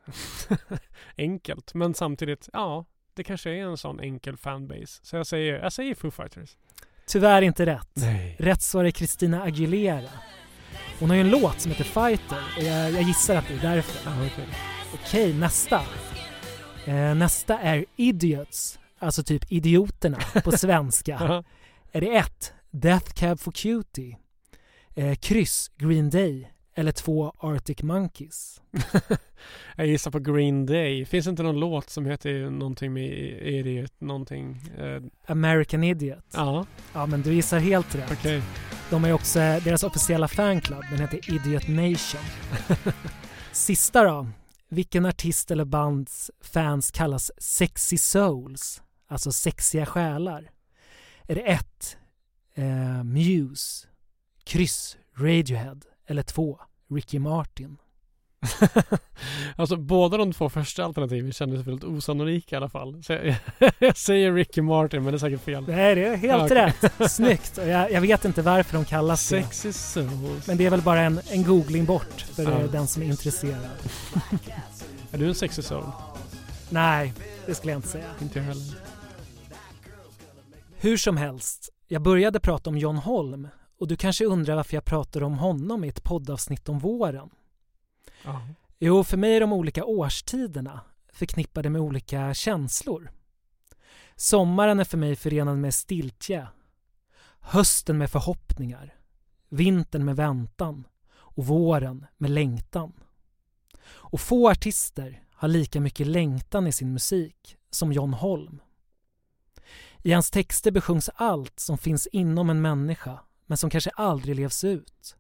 enkelt. 1.17 1.73
Men 1.73 1.93
samtidigt, 1.93 2.49
ja, 2.53 2.85
det 3.13 3.23
kanske 3.23 3.49
är 3.49 3.63
en 3.63 3.77
sån 3.77 3.99
enkel 3.99 4.37
fanbase. 4.37 4.99
Så 5.05 5.15
jag 5.15 5.27
säger, 5.27 5.59
jag 5.59 5.73
säger 5.73 5.95
Foo 5.95 6.11
Fighters. 6.11 6.57
Tyvärr 7.07 7.41
inte 7.41 7.65
rätt. 7.65 7.89
Nej. 7.93 8.35
Rätt 8.39 8.61
svar 8.61 8.85
är 8.85 8.91
Christina 8.91 9.43
Aguilera. 9.43 10.09
Hon 10.99 11.09
har 11.09 11.15
ju 11.15 11.21
en 11.21 11.29
låt 11.29 11.59
som 11.59 11.71
heter 11.71 11.83
Fighter 11.83 12.43
och 12.57 12.63
jag, 12.63 12.91
jag 12.91 13.01
gissar 13.01 13.35
att 13.35 13.47
det 13.47 13.53
är 13.53 13.75
därför. 13.75 14.09
Ja, 14.09 14.25
okej. 14.25 14.47
Okej, 14.93 15.33
nästa. 15.33 15.81
Eh, 16.85 17.15
nästa 17.15 17.59
är 17.59 17.85
Idiots, 17.95 18.79
alltså 18.99 19.23
typ 19.23 19.51
idioterna 19.51 20.17
på 20.43 20.51
svenska. 20.57 21.17
Ja. 21.21 21.43
är 21.91 22.01
det 22.01 22.15
ett, 22.15 22.53
Death 22.71 23.13
Cab 23.13 23.39
for 23.39 23.51
Cutie, 23.51 24.17
eh, 24.95 25.15
kryss 25.15 25.71
Green 25.77 26.09
Day 26.09 26.49
eller 26.75 26.91
två 26.91 27.33
Arctic 27.39 27.83
Monkeys? 27.83 28.61
jag 29.75 29.87
gissar 29.87 30.11
på 30.11 30.19
Green 30.19 30.65
Day. 30.65 31.05
Finns 31.05 31.25
det 31.25 31.29
inte 31.29 31.43
någon 31.43 31.59
låt 31.59 31.89
som 31.89 32.05
heter 32.05 32.49
någonting 32.49 32.93
med 32.93 33.11
Idiot, 33.41 33.93
någonting? 34.01 34.61
Eh, 34.77 35.01
American 35.27 35.83
Idiot. 35.83 36.25
ja, 36.33 36.65
Ja, 36.93 37.05
men 37.05 37.21
du 37.21 37.33
gissar 37.33 37.59
helt 37.59 37.95
rätt. 37.95 38.11
okej. 38.11 38.41
De 38.89 39.03
ju 39.05 39.13
också 39.13 39.39
deras 39.39 39.83
officiella 39.83 40.27
fanclub, 40.27 40.83
den 40.91 40.99
heter 40.99 41.33
Idiot 41.35 41.67
Nation. 41.67 42.21
Sista 43.51 44.03
då. 44.03 44.27
vilken 44.69 45.05
artist 45.05 45.51
eller 45.51 45.65
bands 45.65 46.31
fans 46.41 46.91
kallas 46.91 47.31
sexy 47.37 47.97
souls, 47.97 48.83
alltså 49.07 49.31
sexiga 49.31 49.85
själar? 49.85 50.49
Är 51.27 51.35
det 51.35 51.41
1. 51.41 51.97
Eh, 52.55 53.03
Muse, 53.03 53.87
kryss 54.43 54.97
Radiohead 55.17 55.77
eller 56.07 56.23
2. 56.23 56.59
Ricky 56.89 57.19
Martin? 57.19 57.77
alltså 59.55 59.75
båda 59.75 60.17
de 60.17 60.33
två 60.33 60.49
första 60.49 60.85
alternativen 60.85 61.33
kändes 61.33 61.67
väldigt 61.67 61.83
osannolika 61.83 62.55
i 62.55 62.57
alla 62.57 62.69
fall. 62.69 63.03
Så 63.03 63.13
jag, 63.13 63.35
jag 63.79 63.97
säger 63.97 64.33
Ricky 64.33 64.61
Martin 64.61 65.03
men 65.03 65.13
det 65.13 65.17
är 65.17 65.19
säkert 65.19 65.41
fel. 65.41 65.65
Nej, 65.67 65.95
det 65.95 66.05
är 66.07 66.15
helt 66.15 66.43
Okej. 66.51 66.73
rätt. 66.99 67.11
Snyggt. 67.11 67.57
Och 67.57 67.67
jag, 67.67 67.91
jag 67.91 68.01
vet 68.01 68.25
inte 68.25 68.41
varför 68.41 68.73
de 68.77 68.85
kallas 68.85 69.29
det. 69.29 69.43
Sexy 69.43 69.73
Souls. 69.73 70.47
Men 70.47 70.57
det 70.57 70.65
är 70.65 70.69
väl 70.69 70.81
bara 70.81 71.01
en, 71.01 71.19
en 71.29 71.43
googling 71.43 71.85
bort 71.85 72.21
för 72.21 72.43
Ja. 72.43 72.67
den 72.71 72.87
som 72.87 73.01
är 73.03 73.05
intresserad. 73.07 73.67
Är 75.11 75.17
du 75.17 75.27
en 75.27 75.35
sexy 75.35 75.61
soul? 75.61 75.85
Nej, 76.69 77.13
det 77.45 77.55
skulle 77.55 77.71
jag 77.71 77.77
inte 77.77 77.87
säga. 77.87 78.05
Inte 78.21 78.39
jag 78.39 78.45
heller. 78.45 78.75
Hur 80.77 80.97
som 80.97 81.17
helst, 81.17 81.69
jag 81.87 82.01
började 82.01 82.39
prata 82.39 82.69
om 82.69 82.77
John 82.77 82.97
Holm 82.97 83.47
och 83.83 83.87
du 83.87 83.95
kanske 83.95 84.25
undrar 84.25 84.55
varför 84.55 84.77
jag 84.77 84.85
pratar 84.85 85.23
om 85.23 85.33
honom 85.33 85.83
i 85.83 85.87
ett 85.87 86.03
poddavsnitt 86.03 86.69
om 86.69 86.79
våren. 86.79 87.29
Ja. 88.23 88.41
Jo, 88.79 89.03
för 89.03 89.17
mig 89.17 89.35
är 89.35 89.39
de 89.39 89.53
olika 89.53 89.85
årstiderna 89.85 90.81
förknippade 91.13 91.69
med 91.69 91.81
olika 91.81 92.33
känslor. 92.33 93.11
Sommaren 94.15 94.79
är 94.79 94.83
för 94.83 94.97
mig 94.97 95.15
förenad 95.15 95.57
med 95.57 95.73
stiltje. 95.73 96.47
Hösten 97.39 97.97
med 97.97 98.11
förhoppningar. 98.11 98.95
Vintern 99.49 100.05
med 100.05 100.15
väntan. 100.15 100.87
Och 101.13 101.45
våren 101.45 102.05
med 102.17 102.31
längtan. 102.31 102.93
Och 103.85 104.21
få 104.21 104.49
artister 104.49 105.23
har 105.33 105.47
lika 105.47 105.81
mycket 105.81 106.07
längtan 106.07 106.67
i 106.67 106.71
sin 106.71 106.93
musik 106.93 107.57
som 107.69 107.93
John 107.93 108.13
Holm. 108.13 108.61
I 110.03 110.11
hans 110.11 110.31
texter 110.31 110.71
besjungs 110.71 111.09
allt 111.15 111.59
som 111.59 111.77
finns 111.77 112.07
inom 112.07 112.49
en 112.49 112.61
människa 112.61 113.19
men 113.45 113.57
som 113.57 113.69
kanske 113.69 113.89
aldrig 113.89 114.35
levs 114.35 114.63
ut. 114.63 115.15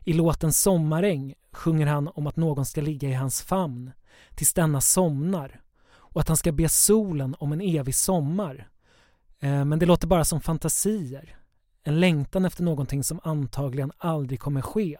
I 0.00 0.12
låten 0.12 0.52
Sommaräng 0.52 1.34
sjunger 1.52 1.86
han 1.86 2.08
om 2.08 2.26
att 2.26 2.36
någon 2.36 2.66
ska 2.66 2.80
ligga 2.80 3.08
i 3.08 3.14
hans 3.14 3.42
famn 3.42 3.92
tills 4.34 4.52
denna 4.52 4.80
somnar 4.80 5.60
och 5.88 6.20
att 6.20 6.28
han 6.28 6.36
ska 6.36 6.52
be 6.52 6.68
solen 6.68 7.36
om 7.38 7.52
en 7.52 7.60
evig 7.60 7.94
sommar. 7.94 8.68
Eh, 9.38 9.64
men 9.64 9.78
det 9.78 9.86
låter 9.86 10.06
bara 10.06 10.24
som 10.24 10.40
fantasier. 10.40 11.38
En 11.82 12.00
längtan 12.00 12.44
efter 12.44 12.62
någonting 12.62 13.04
som 13.04 13.20
antagligen 13.22 13.92
aldrig 13.98 14.40
kommer 14.40 14.62
ske. 14.62 14.98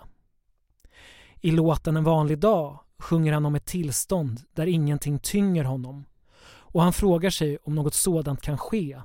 I 1.40 1.50
låten 1.50 1.96
En 1.96 2.04
vanlig 2.04 2.38
dag 2.38 2.80
sjunger 2.98 3.32
han 3.32 3.46
om 3.46 3.54
ett 3.54 3.64
tillstånd 3.64 4.40
där 4.52 4.66
ingenting 4.66 5.18
tynger 5.18 5.64
honom 5.64 6.04
och 6.48 6.82
han 6.82 6.92
frågar 6.92 7.30
sig 7.30 7.58
om 7.64 7.74
något 7.74 7.94
sådant 7.94 8.42
kan 8.42 8.58
ske. 8.58 9.00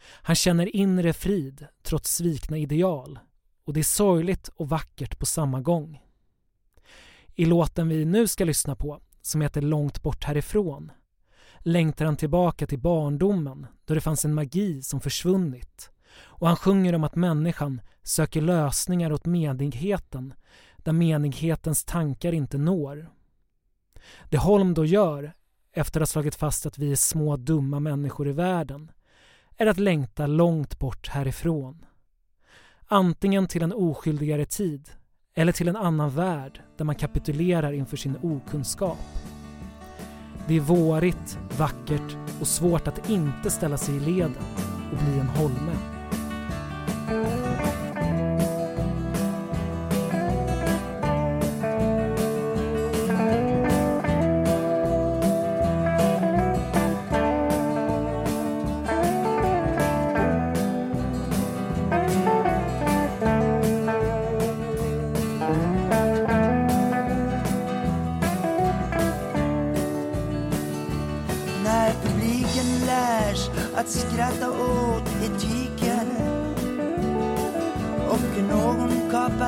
Han 0.00 0.36
känner 0.36 0.76
inre 0.76 1.12
frid 1.12 1.66
trots 1.82 2.16
svikna 2.16 2.58
ideal 2.58 3.18
och 3.64 3.72
det 3.72 3.80
är 3.80 3.84
sorgligt 3.84 4.48
och 4.48 4.68
vackert 4.68 5.18
på 5.18 5.26
samma 5.26 5.60
gång. 5.60 6.02
I 7.34 7.44
låten 7.44 7.88
vi 7.88 8.04
nu 8.04 8.26
ska 8.26 8.44
lyssna 8.44 8.76
på, 8.76 9.00
som 9.22 9.40
heter 9.40 9.62
Långt 9.62 10.02
bort 10.02 10.24
härifrån, 10.24 10.92
längtar 11.58 12.04
han 12.04 12.16
tillbaka 12.16 12.66
till 12.66 12.78
barndomen 12.78 13.66
då 13.84 13.94
det 13.94 14.00
fanns 14.00 14.24
en 14.24 14.34
magi 14.34 14.82
som 14.82 15.00
försvunnit 15.00 15.90
och 16.18 16.46
han 16.46 16.56
sjunger 16.56 16.94
om 16.94 17.04
att 17.04 17.16
människan 17.16 17.80
söker 18.02 18.40
lösningar 18.40 19.12
åt 19.12 19.26
menigheten 19.26 20.34
där 20.76 20.92
menighetens 20.92 21.84
tankar 21.84 22.32
inte 22.32 22.58
når. 22.58 23.10
Det 24.30 24.38
Holm 24.38 24.74
då 24.74 24.84
gör, 24.84 25.32
efter 25.72 26.00
att 26.00 26.08
ha 26.08 26.12
slagit 26.12 26.34
fast 26.34 26.66
att 26.66 26.78
vi 26.78 26.92
är 26.92 26.96
små 26.96 27.36
dumma 27.36 27.80
människor 27.80 28.28
i 28.28 28.32
världen, 28.32 28.90
är 29.58 29.66
att 29.66 29.78
längta 29.78 30.26
långt 30.26 30.78
bort 30.78 31.08
härifrån. 31.08 31.84
Antingen 32.86 33.46
till 33.46 33.62
en 33.62 33.72
oskyldigare 33.72 34.44
tid 34.44 34.90
eller 35.34 35.52
till 35.52 35.68
en 35.68 35.76
annan 35.76 36.10
värld 36.10 36.62
där 36.76 36.84
man 36.84 36.94
kapitulerar 36.94 37.72
inför 37.72 37.96
sin 37.96 38.16
okunskap. 38.22 38.98
Det 40.48 40.56
är 40.56 40.60
vårigt, 40.60 41.38
vackert 41.58 42.16
och 42.40 42.46
svårt 42.46 42.88
att 42.88 43.10
inte 43.10 43.50
ställa 43.50 43.76
sig 43.76 43.96
i 43.96 44.00
ledet 44.00 44.38
och 44.92 45.04
bli 45.04 45.18
en 45.18 45.28
holme. 45.28 45.76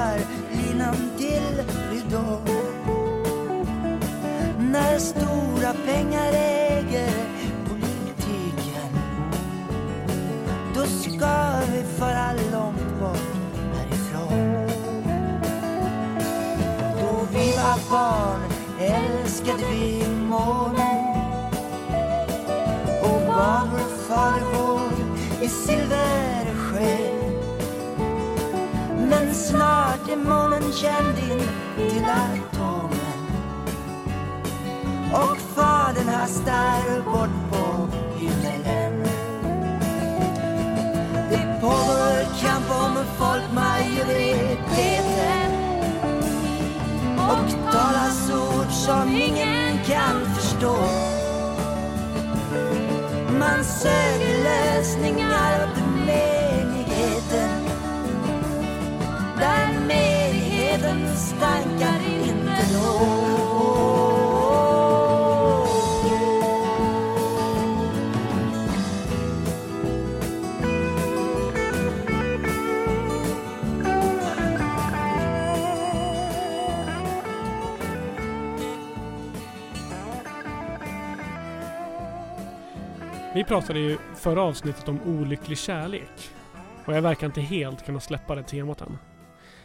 Kapar 0.01 0.19
linan 0.53 0.97
till 1.19 1.63
ridå. 1.91 2.41
När 4.59 4.99
stora 4.99 5.73
pengar 5.87 6.33
äger 6.33 7.13
politiken 7.69 8.93
då 10.75 10.81
ska 10.81 11.61
vi 11.73 11.83
fara 11.99 12.33
långt 12.53 13.01
bort 13.01 13.57
härifrån. 13.75 14.69
Då 17.01 17.27
vi 17.33 17.53
var 17.57 17.91
barn 17.91 18.41
älskade 18.81 19.65
vi 19.71 20.05
månen 20.29 21.17
och 23.03 23.21
bad 23.27 23.69
vår 23.73 24.09
Fader 24.09 24.45
vår 24.53 25.45
i 25.45 25.49
silver 25.49 26.30
snart 29.41 30.09
är 30.09 30.17
månen 30.17 30.73
känd 30.73 31.19
in 31.19 31.49
till 31.77 32.05
atomen 32.05 33.01
och 35.13 35.39
Fadern 35.39 36.09
hastar 36.09 37.03
bort 37.05 37.31
på 37.51 37.89
himmelen. 38.17 39.03
Det 41.31 41.61
pågår 41.61 42.25
kamp 42.43 42.71
om 42.71 43.05
folkmajoriteten 43.19 45.53
och 47.17 47.51
talas 47.73 48.31
ord 48.31 48.71
som 48.71 49.09
ingen 49.09 49.79
kan 49.85 50.35
förstå. 50.35 50.77
Man 53.39 53.65
söker 53.65 54.43
lösningar 54.45 55.69
tankar 61.41 62.01
inte 62.07 62.73
når. 62.73 63.31
Vi 83.35 83.45
pratade 83.45 83.79
ju 83.79 83.99
förra 84.17 84.43
avsnittet 84.43 84.89
om 84.89 85.01
olycklig 85.03 85.59
kärlek. 85.59 86.31
Och 86.85 86.97
jag 86.97 87.03
verkar 87.03 87.27
inte 87.27 87.41
helt 87.41 87.87
kunna 87.87 88.01
släppa 88.01 88.35
det 88.35 88.43
temat 88.43 88.81
än. 88.81 88.99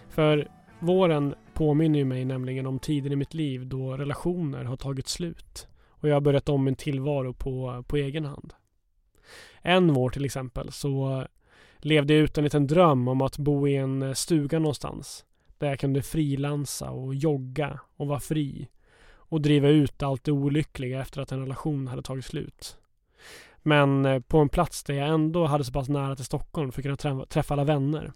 För 0.10 0.48
våren 0.80 1.36
påminner 1.54 2.00
ju 2.00 2.06
mig 2.06 2.26
nämligen 2.26 2.66
om 2.68 2.80
tiden 2.80 3.12
i 3.12 3.16
mitt 3.16 3.34
liv 3.34 3.68
då 3.68 3.98
relationer 3.98 4.64
har 4.64 4.78
tagit 4.78 5.08
slut. 5.08 5.68
Och 5.90 6.10
jag 6.10 6.16
har 6.16 6.22
börjat 6.22 6.50
om 6.50 6.64
min 6.64 6.76
tillvaro 6.76 7.34
på, 7.34 7.84
på 7.88 7.98
egen 7.98 8.26
hand. 8.26 8.54
En 9.62 9.94
vår 9.94 10.10
till 10.10 10.26
exempel 10.26 10.72
så 10.72 11.26
levde 11.78 12.14
jag 12.14 12.24
ut 12.24 12.38
en 12.38 12.44
liten 12.44 12.68
dröm 12.68 13.08
om 13.08 13.22
att 13.22 13.38
bo 13.38 13.68
i 13.68 13.76
en 13.76 14.16
stuga 14.16 14.60
någonstans. 14.60 15.26
Där 15.58 15.68
jag 15.68 15.80
kunde 15.80 16.02
frilansa 16.02 16.90
och 16.90 17.16
jogga 17.16 17.80
och 17.96 18.08
vara 18.08 18.20
fri. 18.20 18.68
Och 19.28 19.42
driva 19.42 19.68
ut 19.68 20.04
allt 20.04 20.24
det 20.24 20.32
olyckliga 20.32 21.02
efter 21.02 21.22
att 21.22 21.32
en 21.32 21.40
relation 21.40 21.88
hade 21.88 22.02
tagit 22.02 22.26
slut. 22.26 22.78
Men 23.64 24.06
eh, 24.06 24.20
på 24.20 24.38
en 24.38 24.50
plats 24.50 24.84
där 24.84 24.94
jag 24.94 25.08
ändå 25.08 25.46
hade 25.46 25.64
så 25.64 25.72
pass 25.72 25.90
nära 25.90 26.16
till 26.16 26.26
Stockholm 26.26 26.72
för 26.72 26.90
att 26.90 27.02
kunna 27.02 27.26
träffa 27.26 27.54
alla 27.54 27.64
vänner. 27.64 28.12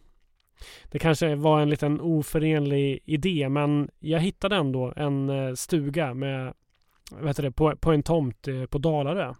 Det 0.91 0.99
kanske 0.99 1.35
var 1.35 1.61
en 1.61 1.69
liten 1.69 2.01
oförenlig 2.01 2.99
idé 3.05 3.49
men 3.49 3.89
jag 3.99 4.19
hittade 4.19 4.55
ändå 4.55 4.93
en 4.95 5.29
eh, 5.29 5.53
stuga 5.53 6.13
med, 6.13 6.53
vad 7.11 7.27
heter 7.27 7.43
det, 7.43 7.51
på, 7.51 7.75
på 7.75 7.91
en 7.91 8.03
tomt 8.03 8.47
eh, 8.47 8.65
på 8.65 8.77
Dalarö 8.77 9.33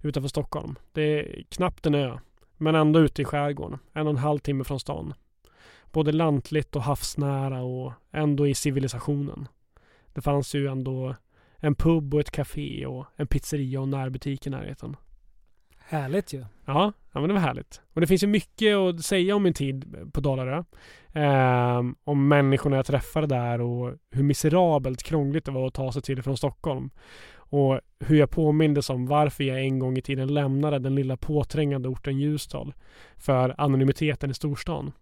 utanför 0.00 0.28
Stockholm. 0.28 0.78
Det 0.92 1.02
är 1.02 1.42
knappt 1.48 1.86
en 1.86 1.94
ö 1.94 2.18
men 2.56 2.74
ändå 2.74 3.00
ute 3.00 3.22
i 3.22 3.24
skärgården. 3.24 3.78
En 3.92 4.06
och 4.06 4.10
en 4.10 4.16
halv 4.16 4.38
timme 4.38 4.64
från 4.64 4.80
stan. 4.80 5.14
Både 5.92 6.12
lantligt 6.12 6.76
och 6.76 6.82
havsnära 6.82 7.62
och 7.62 7.92
ändå 8.12 8.46
i 8.46 8.54
civilisationen. 8.54 9.48
Det 10.12 10.20
fanns 10.20 10.54
ju 10.54 10.68
ändå 10.68 11.14
en 11.56 11.74
pub 11.74 12.14
och 12.14 12.20
ett 12.20 12.30
café 12.30 12.86
och 12.86 13.06
en 13.16 13.26
pizzeria 13.26 13.80
och 13.80 13.88
närbutik 13.88 14.46
i 14.46 14.50
närheten. 14.50 14.96
Härligt 15.94 16.32
ju. 16.32 16.44
Ja, 16.64 16.92
ja 17.12 17.20
men 17.20 17.28
det 17.28 17.34
var 17.34 17.40
härligt. 17.40 17.80
Och 17.94 18.00
det 18.00 18.06
finns 18.06 18.22
ju 18.22 18.26
mycket 18.26 18.76
att 18.76 19.04
säga 19.04 19.36
om 19.36 19.42
min 19.42 19.54
tid 19.54 20.08
på 20.12 20.20
Dalarö. 20.20 20.62
Ehm, 21.12 21.94
om 22.04 22.28
människorna 22.28 22.76
jag 22.76 22.86
träffade 22.86 23.26
där 23.26 23.60
och 23.60 23.94
hur 24.10 24.22
miserabelt 24.22 25.02
krångligt 25.02 25.44
det 25.44 25.52
var 25.52 25.66
att 25.66 25.74
ta 25.74 25.92
sig 25.92 26.02
till 26.02 26.22
från 26.22 26.36
Stockholm. 26.36 26.90
Och 27.34 27.80
hur 28.00 28.16
jag 28.16 28.30
påmindes 28.30 28.90
om 28.90 29.06
varför 29.06 29.44
jag 29.44 29.60
en 29.60 29.78
gång 29.78 29.98
i 29.98 30.02
tiden 30.02 30.34
lämnade 30.34 30.78
den 30.78 30.94
lilla 30.94 31.16
påträngande 31.16 31.88
orten 31.88 32.18
Ljusdal 32.18 32.74
för 33.16 33.54
anonymiteten 33.58 34.30
i 34.30 34.34
storstan. 34.34 34.92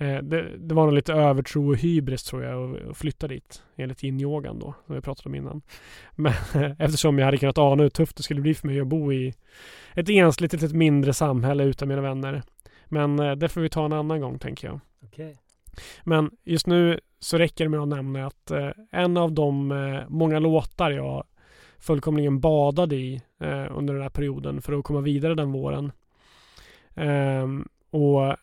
Eh, 0.00 0.18
det, 0.22 0.56
det 0.58 0.74
var 0.74 0.84
nog 0.84 0.94
lite 0.94 1.12
övertro 1.12 1.68
och 1.70 1.76
hybris 1.76 2.22
tror 2.22 2.44
jag 2.44 2.76
att- 2.90 2.96
flytta 2.96 3.28
dit 3.28 3.62
enligt 3.76 4.02
yin-yogan 4.02 4.58
då, 4.58 4.74
som 4.86 4.94
vi 4.94 5.00
pratade 5.00 5.28
om 5.28 5.34
innan. 5.34 5.62
Men 6.14 6.32
eftersom 6.78 7.18
jag 7.18 7.24
hade 7.26 7.38
kunnat 7.38 7.58
ana 7.58 7.82
hur 7.82 7.90
tufft 7.90 8.16
det 8.16 8.22
skulle 8.22 8.40
bli 8.40 8.54
för 8.54 8.66
mig 8.66 8.80
att 8.80 8.86
bo 8.86 9.12
i 9.12 9.34
ett 9.94 10.08
ensligt 10.08 10.52
litet 10.52 10.72
mindre 10.72 11.12
samhälle 11.12 11.64
utan 11.64 11.88
mina 11.88 12.00
vänner. 12.02 12.42
Men 12.86 13.18
eh, 13.18 13.32
det 13.32 13.48
får 13.48 13.60
vi 13.60 13.68
ta 13.68 13.84
en 13.84 13.92
annan 13.92 14.20
gång 14.20 14.38
tänker 14.38 14.68
jag. 14.68 14.80
Okej. 15.04 15.36
Men 16.04 16.30
just 16.44 16.66
nu 16.66 17.00
så 17.18 17.38
räcker 17.38 17.64
det 17.64 17.70
med 17.70 17.80
att 17.80 17.88
nämna 17.88 18.26
att 18.26 18.50
eh, 18.50 18.70
en 18.90 19.16
av 19.16 19.32
de 19.32 19.72
eh, 19.72 20.00
många 20.08 20.38
låtar 20.38 20.90
jag 20.90 21.24
fullkomligen 21.78 22.40
badade 22.40 22.96
i 22.96 23.22
eh, 23.40 23.66
under 23.70 23.94
den 23.94 24.02
här 24.02 24.10
perioden 24.10 24.62
för 24.62 24.72
att 24.78 24.84
komma 24.84 25.00
vidare 25.00 25.34
den 25.34 25.52
våren. 25.52 25.92
Ehm, 26.94 27.68
och 27.90 28.36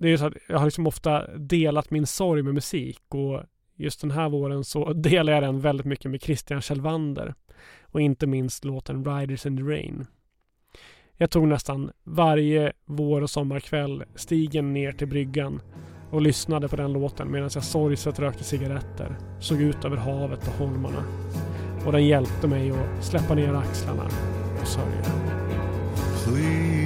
det 0.00 0.08
är 0.08 0.10
ju 0.10 0.18
så 0.18 0.26
att 0.26 0.34
jag 0.48 0.58
har 0.58 0.64
liksom 0.64 0.86
ofta 0.86 1.36
delat 1.36 1.90
min 1.90 2.06
sorg 2.06 2.42
med 2.42 2.54
musik 2.54 3.02
och 3.08 3.42
just 3.76 4.00
den 4.00 4.10
här 4.10 4.28
våren 4.28 4.64
så 4.64 4.92
delar 4.92 5.32
jag 5.32 5.42
den 5.42 5.60
väldigt 5.60 5.86
mycket 5.86 6.10
med 6.10 6.22
Christian 6.22 6.60
Kjellvander 6.60 7.34
och 7.82 8.00
inte 8.00 8.26
minst 8.26 8.64
låten 8.64 9.04
Riders 9.04 9.46
in 9.46 9.56
the 9.56 9.62
Rain. 9.62 10.06
Jag 11.16 11.30
tog 11.30 11.48
nästan 11.48 11.90
varje 12.04 12.72
vår 12.84 13.22
och 13.22 13.30
sommarkväll 13.30 14.04
stigen 14.14 14.72
ner 14.72 14.92
till 14.92 15.08
bryggan 15.08 15.62
och 16.10 16.22
lyssnade 16.22 16.68
på 16.68 16.76
den 16.76 16.92
låten 16.92 17.30
medan 17.30 17.50
jag 17.54 17.64
sorgset 17.64 18.18
rökte 18.18 18.44
cigaretter, 18.44 19.16
såg 19.40 19.62
ut 19.62 19.84
över 19.84 19.96
havet 19.96 20.48
och 20.48 20.66
holmarna. 20.66 21.04
Och 21.86 21.92
den 21.92 22.06
hjälpte 22.06 22.46
mig 22.46 22.70
att 22.70 23.04
släppa 23.04 23.34
ner 23.34 23.54
axlarna 23.54 24.04
och 24.60 24.66
sörja. 24.66 25.04
Please 26.24 26.79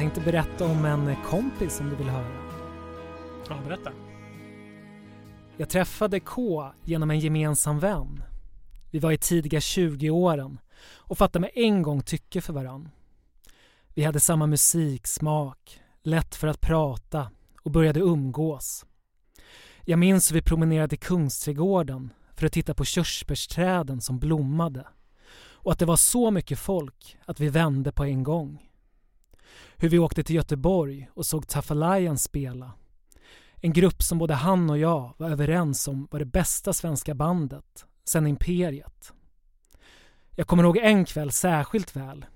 tänkte 0.00 0.20
berätta 0.20 0.64
om 0.64 0.84
en 0.84 1.16
kompis 1.24 1.76
som 1.76 1.90
du 1.90 1.96
vill 1.96 2.08
höra. 2.08 2.32
Ja, 3.48 3.58
berätta. 3.64 3.92
Jag 5.56 5.68
träffade 5.68 6.20
K 6.20 6.72
genom 6.84 7.10
en 7.10 7.18
gemensam 7.18 7.78
vän. 7.78 8.22
Vi 8.90 8.98
var 8.98 9.12
i 9.12 9.18
tidiga 9.18 9.58
20-åren 9.58 10.58
och 10.94 11.18
fattade 11.18 11.40
med 11.40 11.50
en 11.54 11.82
gång 11.82 12.02
tycke 12.02 12.40
för 12.40 12.52
varann. 12.52 12.88
Vi 13.94 14.04
hade 14.04 14.20
samma 14.20 14.46
musiksmak, 14.46 15.80
lätt 16.02 16.34
för 16.34 16.48
att 16.48 16.60
prata 16.60 17.30
och 17.62 17.70
började 17.70 18.00
umgås. 18.00 18.86
Jag 19.84 19.98
minns 19.98 20.30
hur 20.30 20.34
vi 20.34 20.42
promenerade 20.42 20.94
i 20.94 20.98
Kungsträdgården 20.98 22.12
för 22.36 22.46
att 22.46 22.52
titta 22.52 22.74
på 22.74 22.84
körsbärsträden 22.84 24.00
som 24.00 24.18
blommade 24.18 24.86
och 25.40 25.72
att 25.72 25.78
det 25.78 25.86
var 25.86 25.96
så 25.96 26.30
mycket 26.30 26.58
folk 26.58 27.16
att 27.24 27.40
vi 27.40 27.48
vände 27.48 27.92
på 27.92 28.04
en 28.04 28.22
gång. 28.22 28.69
Hur 29.76 29.88
vi 29.88 29.98
åkte 29.98 30.22
till 30.22 30.36
Göteborg 30.36 31.08
och 31.14 31.26
såg 31.26 31.48
Tough 31.48 31.72
Alliance 31.72 32.24
spela 32.24 32.72
en 33.60 33.72
grupp 33.72 34.02
som 34.02 34.18
både 34.18 34.34
han 34.34 34.70
och 34.70 34.78
jag 34.78 35.14
var 35.16 35.30
överens 35.30 35.88
om 35.88 36.08
var 36.10 36.18
det 36.18 36.24
bästa 36.24 36.72
svenska 36.72 37.14
bandet 37.14 37.86
sen 38.04 38.26
Imperiet. 38.26 39.12
Jag 40.30 40.46
kommer 40.46 40.62
ihåg 40.62 40.76
en 40.76 41.04
kväll 41.04 41.32
särskilt 41.32 41.96
väl. 41.96 42.26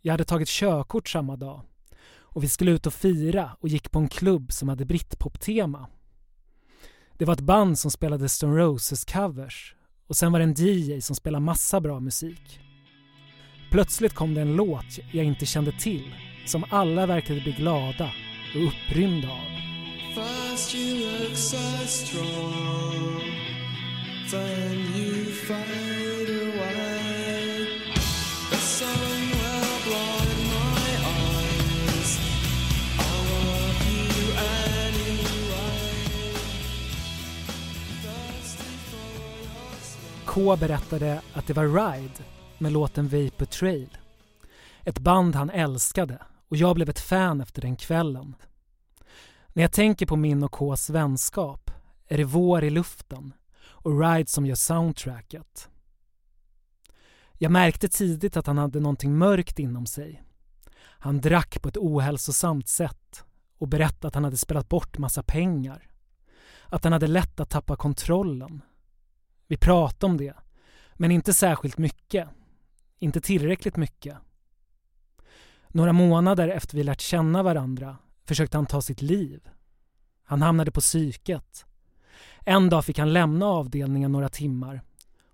Jag 0.00 0.12
hade 0.12 0.24
tagit 0.24 0.48
körkort 0.48 1.08
samma 1.08 1.36
dag 1.36 1.62
och 2.10 2.44
vi 2.44 2.48
skulle 2.48 2.70
ut 2.70 2.86
och 2.86 2.94
fira 2.94 3.56
och 3.60 3.68
gick 3.68 3.90
på 3.90 3.98
en 3.98 4.08
klubb 4.08 4.52
som 4.52 4.68
hade 4.68 4.84
britpop-tema. 4.84 5.86
Det 7.18 7.24
var 7.24 7.34
ett 7.34 7.40
band 7.40 7.78
som 7.78 7.90
spelade 7.90 8.28
Stone 8.28 8.60
Roses 8.60 9.04
covers 9.04 9.74
och 10.06 10.16
sen 10.16 10.32
var 10.32 10.38
det 10.38 10.44
en 10.44 10.54
DJ 10.54 11.00
som 11.00 11.16
spelade 11.16 11.44
massa 11.44 11.80
bra 11.80 12.00
musik. 12.00 12.60
Plötsligt 13.70 14.14
kom 14.14 14.34
det 14.34 14.40
en 14.40 14.56
låt 14.56 14.98
jag 15.12 15.24
inte 15.24 15.46
kände 15.46 15.72
till 15.72 16.14
som 16.48 16.64
alla 16.70 17.06
verkade 17.06 17.40
bli 17.40 17.52
glada 17.52 18.10
och 18.54 18.66
upprymda 18.66 19.28
av. 19.28 19.58
First 20.14 20.74
you 20.74 20.94
look 20.94 21.36
so 21.36 21.86
strong, 21.86 23.20
then 24.30 24.78
you 24.96 25.24
fade 25.24 26.30
away. 26.30 27.66
The 28.50 28.56
sun 28.56 28.98
will 29.20 29.82
blind 29.84 30.40
my 30.48 30.90
eyes. 31.06 32.18
I 32.98 33.10
love 33.30 33.80
you 33.90 34.32
anyway. 34.38 35.92
Thirsty 38.02 38.72
for 38.90 39.08
your 39.44 39.78
smile. 39.80 40.24
K 40.26 40.56
berättade 40.56 41.20
att 41.32 41.46
det 41.46 41.52
var 41.52 41.66
Ride 41.66 42.14
med 42.58 42.72
låten 42.72 43.08
Vapor 43.08 43.44
Trail. 43.44 43.88
Ett 44.84 44.98
band 44.98 45.34
han 45.34 45.50
älskade 45.50 46.18
och 46.48 46.56
jag 46.56 46.74
blev 46.74 46.88
ett 46.88 47.00
fan 47.00 47.40
efter 47.40 47.62
den 47.62 47.76
kvällen. 47.76 48.34
När 49.48 49.62
jag 49.62 49.72
tänker 49.72 50.06
på 50.06 50.16
min 50.16 50.42
och 50.42 50.76
Ks 50.76 50.90
vänskap 50.90 51.70
är 52.06 52.16
det 52.16 52.24
vår 52.24 52.64
i 52.64 52.70
luften 52.70 53.32
och 53.60 54.00
Ride 54.00 54.30
som 54.30 54.46
gör 54.46 54.54
soundtracket. 54.54 55.68
Jag 57.38 57.52
märkte 57.52 57.88
tidigt 57.88 58.36
att 58.36 58.46
han 58.46 58.58
hade 58.58 58.80
någonting 58.80 59.18
mörkt 59.18 59.58
inom 59.58 59.86
sig. 59.86 60.22
Han 60.80 61.20
drack 61.20 61.62
på 61.62 61.68
ett 61.68 61.76
ohälsosamt 61.76 62.68
sätt 62.68 63.24
och 63.58 63.68
berättade 63.68 64.08
att 64.08 64.14
han 64.14 64.24
hade 64.24 64.36
spelat 64.36 64.68
bort 64.68 64.98
massa 64.98 65.22
pengar. 65.22 65.90
Att 66.66 66.84
han 66.84 66.92
hade 66.92 67.06
lätt 67.06 67.40
att 67.40 67.50
tappa 67.50 67.76
kontrollen. 67.76 68.62
Vi 69.46 69.56
pratade 69.56 70.10
om 70.10 70.16
det, 70.16 70.34
men 70.94 71.10
inte 71.10 71.34
särskilt 71.34 71.78
mycket. 71.78 72.28
Inte 72.98 73.20
tillräckligt 73.20 73.76
mycket. 73.76 74.18
Några 75.68 75.92
månader 75.92 76.48
efter 76.48 76.76
vi 76.76 76.82
lärt 76.82 77.00
känna 77.00 77.42
varandra 77.42 77.96
försökte 78.24 78.56
han 78.56 78.66
ta 78.66 78.82
sitt 78.82 79.02
liv. 79.02 79.48
Han 80.24 80.42
hamnade 80.42 80.70
på 80.70 80.80
psyket. 80.80 81.64
En 82.44 82.68
dag 82.68 82.84
fick 82.84 82.98
han 82.98 83.12
lämna 83.12 83.46
avdelningen 83.46 84.12
några 84.12 84.28
timmar 84.28 84.82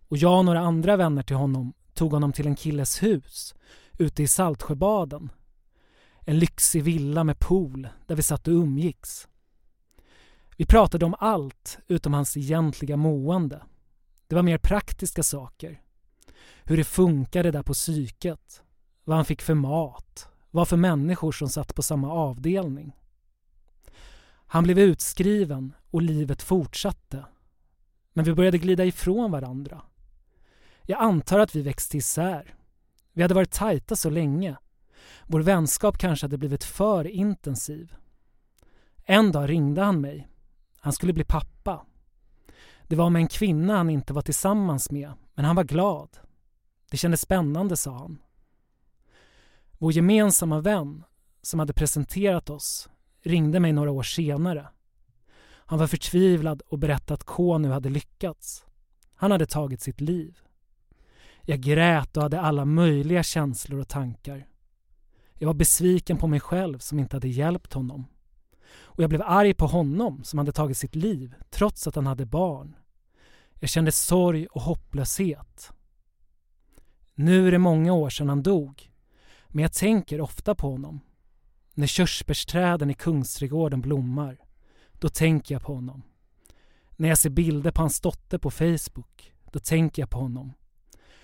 och 0.08 0.16
jag 0.16 0.38
och 0.38 0.44
några 0.44 0.60
andra 0.60 0.96
vänner 0.96 1.22
till 1.22 1.36
honom 1.36 1.72
tog 1.94 2.12
honom 2.12 2.32
till 2.32 2.46
en 2.46 2.56
killes 2.56 3.02
hus 3.02 3.54
ute 3.98 4.22
i 4.22 4.28
Saltsjöbaden. 4.28 5.32
En 6.20 6.38
lyxig 6.38 6.82
villa 6.82 7.24
med 7.24 7.38
pool 7.38 7.88
där 8.06 8.14
vi 8.14 8.22
satt 8.22 8.48
och 8.48 8.54
umgicks. 8.54 9.28
Vi 10.56 10.66
pratade 10.66 11.04
om 11.04 11.14
allt 11.18 11.78
utom 11.88 12.14
hans 12.14 12.36
egentliga 12.36 12.96
mående. 12.96 13.62
Det 14.26 14.34
var 14.34 14.42
mer 14.42 14.58
praktiska 14.58 15.22
saker. 15.22 15.80
Hur 16.64 16.76
det 16.76 16.84
funkade 16.84 17.50
där 17.50 17.62
på 17.62 17.72
psyket. 17.72 18.62
Vad 19.04 19.16
han 19.16 19.24
fick 19.24 19.42
för 19.42 19.54
mat. 19.54 20.28
Vad 20.50 20.68
för 20.68 20.76
människor 20.76 21.32
som 21.32 21.48
satt 21.48 21.74
på 21.74 21.82
samma 21.82 22.12
avdelning. 22.12 22.96
Han 24.46 24.64
blev 24.64 24.78
utskriven 24.78 25.74
och 25.90 26.02
livet 26.02 26.42
fortsatte. 26.42 27.24
Men 28.12 28.24
vi 28.24 28.34
började 28.34 28.58
glida 28.58 28.84
ifrån 28.84 29.30
varandra. 29.30 29.82
Jag 30.82 31.00
antar 31.00 31.38
att 31.38 31.56
vi 31.56 31.62
växte 31.62 31.96
isär. 31.96 32.54
Vi 33.12 33.22
hade 33.22 33.34
varit 33.34 33.50
tajta 33.50 33.96
så 33.96 34.10
länge. 34.10 34.56
Vår 35.26 35.40
vänskap 35.40 35.98
kanske 35.98 36.24
hade 36.24 36.38
blivit 36.38 36.64
för 36.64 37.06
intensiv. 37.06 37.94
En 39.04 39.32
dag 39.32 39.48
ringde 39.48 39.82
han 39.82 40.00
mig. 40.00 40.28
Han 40.80 40.92
skulle 40.92 41.12
bli 41.12 41.24
pappa. 41.24 41.86
Det 42.82 42.96
var 42.96 43.10
med 43.10 43.20
en 43.20 43.28
kvinna 43.28 43.76
han 43.76 43.90
inte 43.90 44.12
var 44.12 44.22
tillsammans 44.22 44.90
med, 44.90 45.12
men 45.34 45.44
han 45.44 45.56
var 45.56 45.64
glad. 45.64 46.08
Det 46.90 46.96
kändes 46.96 47.20
spännande, 47.20 47.76
sa 47.76 47.92
han. 47.98 48.18
Vår 49.84 49.92
gemensamma 49.92 50.60
vän, 50.60 51.04
som 51.42 51.60
hade 51.60 51.72
presenterat 51.72 52.50
oss, 52.50 52.88
ringde 53.22 53.60
mig 53.60 53.72
några 53.72 53.90
år 53.90 54.02
senare. 54.02 54.68
Han 55.44 55.78
var 55.78 55.86
förtvivlad 55.86 56.62
och 56.68 56.78
berättade 56.78 57.14
att 57.14 57.24
K 57.24 57.58
nu 57.58 57.70
hade 57.70 57.88
lyckats. 57.88 58.64
Han 59.14 59.30
hade 59.30 59.46
tagit 59.46 59.82
sitt 59.82 60.00
liv. 60.00 60.38
Jag 61.42 61.60
grät 61.60 62.16
och 62.16 62.22
hade 62.22 62.40
alla 62.40 62.64
möjliga 62.64 63.22
känslor 63.22 63.80
och 63.80 63.88
tankar. 63.88 64.46
Jag 65.34 65.46
var 65.46 65.54
besviken 65.54 66.16
på 66.16 66.26
mig 66.26 66.40
själv 66.40 66.78
som 66.78 66.98
inte 66.98 67.16
hade 67.16 67.28
hjälpt 67.28 67.72
honom. 67.72 68.06
Och 68.72 69.02
jag 69.02 69.10
blev 69.10 69.22
arg 69.22 69.54
på 69.54 69.66
honom 69.66 70.24
som 70.24 70.38
hade 70.38 70.52
tagit 70.52 70.78
sitt 70.78 70.94
liv 70.94 71.34
trots 71.50 71.86
att 71.86 71.94
han 71.94 72.06
hade 72.06 72.26
barn. 72.26 72.76
Jag 73.60 73.70
kände 73.70 73.92
sorg 73.92 74.46
och 74.46 74.62
hopplöshet. 74.62 75.72
Nu 77.14 77.46
är 77.46 77.52
det 77.52 77.58
många 77.58 77.92
år 77.92 78.10
sedan 78.10 78.28
han 78.28 78.42
dog, 78.42 78.90
men 79.54 79.62
jag 79.62 79.72
tänker 79.72 80.20
ofta 80.20 80.54
på 80.54 80.70
honom. 80.70 81.00
När 81.74 81.86
körsbärsträden 81.86 82.90
i 82.90 82.94
Kungsträdgården 82.94 83.80
blommar, 83.80 84.38
då 84.92 85.08
tänker 85.08 85.54
jag 85.54 85.62
på 85.62 85.74
honom. 85.74 86.02
När 86.96 87.08
jag 87.08 87.18
ser 87.18 87.30
bilder 87.30 87.70
på 87.70 87.80
hans 87.82 88.00
dotter 88.00 88.38
på 88.38 88.50
Facebook, 88.50 89.32
då 89.52 89.58
tänker 89.58 90.02
jag 90.02 90.10
på 90.10 90.18
honom. 90.18 90.52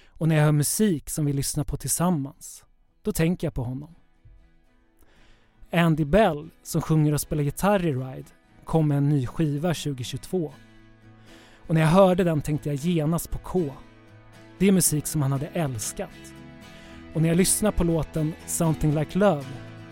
Och 0.06 0.28
när 0.28 0.36
jag 0.36 0.44
hör 0.44 0.52
musik 0.52 1.10
som 1.10 1.24
vi 1.24 1.32
lyssnar 1.32 1.64
på 1.64 1.76
tillsammans, 1.76 2.64
då 3.02 3.12
tänker 3.12 3.46
jag 3.46 3.54
på 3.54 3.64
honom. 3.64 3.94
Andy 5.72 6.04
Bell, 6.04 6.50
som 6.62 6.82
sjunger 6.82 7.12
och 7.12 7.20
spelar 7.20 7.42
gitarr 7.42 7.86
i 7.86 7.92
Ride, 7.92 8.30
kom 8.64 8.88
med 8.88 8.98
en 8.98 9.08
ny 9.08 9.26
skiva 9.26 9.68
2022. 9.68 10.52
Och 11.66 11.74
när 11.74 11.80
jag 11.80 11.88
hörde 11.88 12.24
den 12.24 12.42
tänkte 12.42 12.68
jag 12.68 12.76
genast 12.76 13.30
på 13.30 13.38
K. 13.38 13.74
Det 14.58 14.68
är 14.68 14.72
musik 14.72 15.06
som 15.06 15.22
han 15.22 15.32
hade 15.32 15.46
älskat. 15.46 16.39
Och 17.14 17.22
när 17.22 17.28
jag 17.28 17.36
lyssnar 17.36 17.72
på 17.72 17.84
låten 17.84 18.34
Something 18.46 18.94
Like 18.94 19.18
Love 19.18 19.44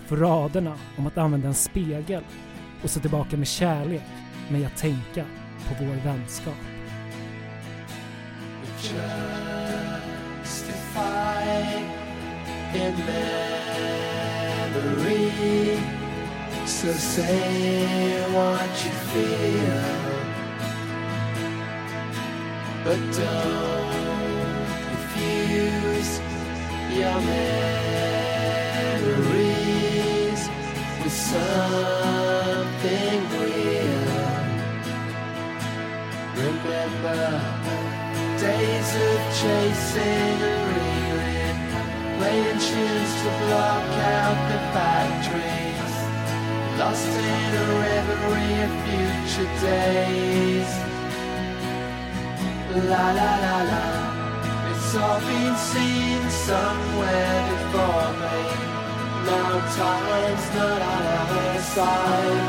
får 0.07 0.17
raderna 0.17 0.79
om 0.99 1.07
att 1.07 1.19
använda 1.19 1.49
en 1.49 1.55
spegel 1.55 2.23
och 2.83 2.91
se 2.91 3.01
tillbaka 3.01 3.37
med 3.37 3.49
kärlek 3.49 4.03
mig 4.51 4.65
att 4.65 4.77
tänka 4.77 5.25
på 5.69 5.85
vår 5.85 6.05
vänskap. 6.05 6.55
justified 10.49 11.85
in 12.75 12.95
memory. 14.67 15.29
So 16.67 16.93
say 16.93 18.21
what 18.33 18.85
you 18.85 18.93
feel, 19.11 19.83
but 22.85 23.01
don't 23.13 23.78
your 26.99 27.21
memories 27.21 28.83
with 31.03 31.17
something 31.33 33.21
real. 33.39 34.19
Remember 36.35 37.23
days 38.41 38.91
of 39.09 39.21
chasing 39.41 40.39
and 40.51 40.63
reeling, 40.75 41.59
playing 42.19 42.61
tunes 42.67 43.13
to 43.23 43.31
block 43.47 43.89
out 44.19 44.39
the 44.51 44.59
factories, 44.75 45.95
lost 46.79 47.15
in 47.15 47.51
a 47.55 47.67
reverie 47.85 48.59
of 48.67 48.73
future 48.85 49.51
days. 49.61 50.71
La 52.89 53.07
la 53.19 53.31
la 53.45 53.57
la, 53.71 54.18
it's 54.89 54.97
all 54.97 55.21
been 55.21 55.55
seen 55.55 56.31
somewhere 56.31 57.41
before 57.53 58.09
me. 58.25 58.41
Now 59.29 59.53
time's 59.77 60.49
not 60.57 60.81
on 60.81 61.03
our 61.17 61.61
side. 61.61 62.47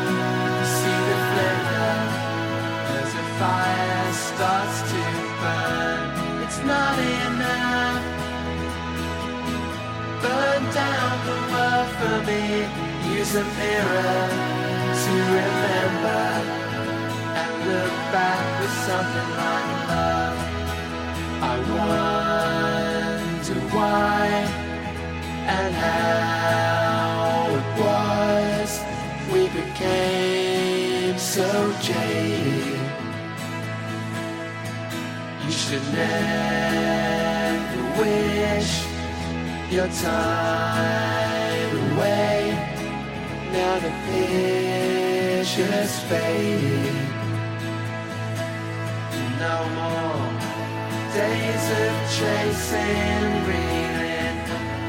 See 0.73 0.99
the 1.09 1.17
flicker 1.27 1.99
as 2.95 3.11
a 3.11 3.25
fire 3.39 4.13
starts 4.27 4.79
to 4.91 5.03
burn. 5.41 6.43
It's 6.43 6.59
not 6.63 6.97
enough. 7.27 8.03
Burn 10.23 10.63
down 10.81 11.15
the 11.29 11.39
world 11.51 11.89
for 11.99 12.17
me. 12.29 12.43
Use 13.19 13.35
a 13.35 13.43
mirror 13.59 14.15
to 15.03 15.13
remember 15.39 16.23
and 17.41 17.51
look 17.67 17.95
back 18.15 18.61
with 18.61 18.75
something 18.87 19.29
like 19.35 19.89
love. 19.89 20.28
I 21.41 21.57
wonder 21.71 23.59
why 23.73 24.27
and 25.47 25.73
how 25.73 27.47
it 27.57 27.67
was 27.79 28.71
we 29.31 29.41
became 29.47 31.17
so 31.17 31.73
jaded. 31.81 32.79
You 35.45 35.51
should 35.51 35.87
never 35.93 37.81
wish 38.01 38.71
your 39.71 39.87
time 39.87 41.69
away. 41.93 42.37
Now 43.53 43.79
the 43.79 43.91
picture's 44.07 45.95
faded. 46.09 46.95
No 49.39 49.55
more 49.75 50.28
days 51.13 51.65
of 51.83 51.95
chasing, 52.17 53.29
reeling, 53.49 54.37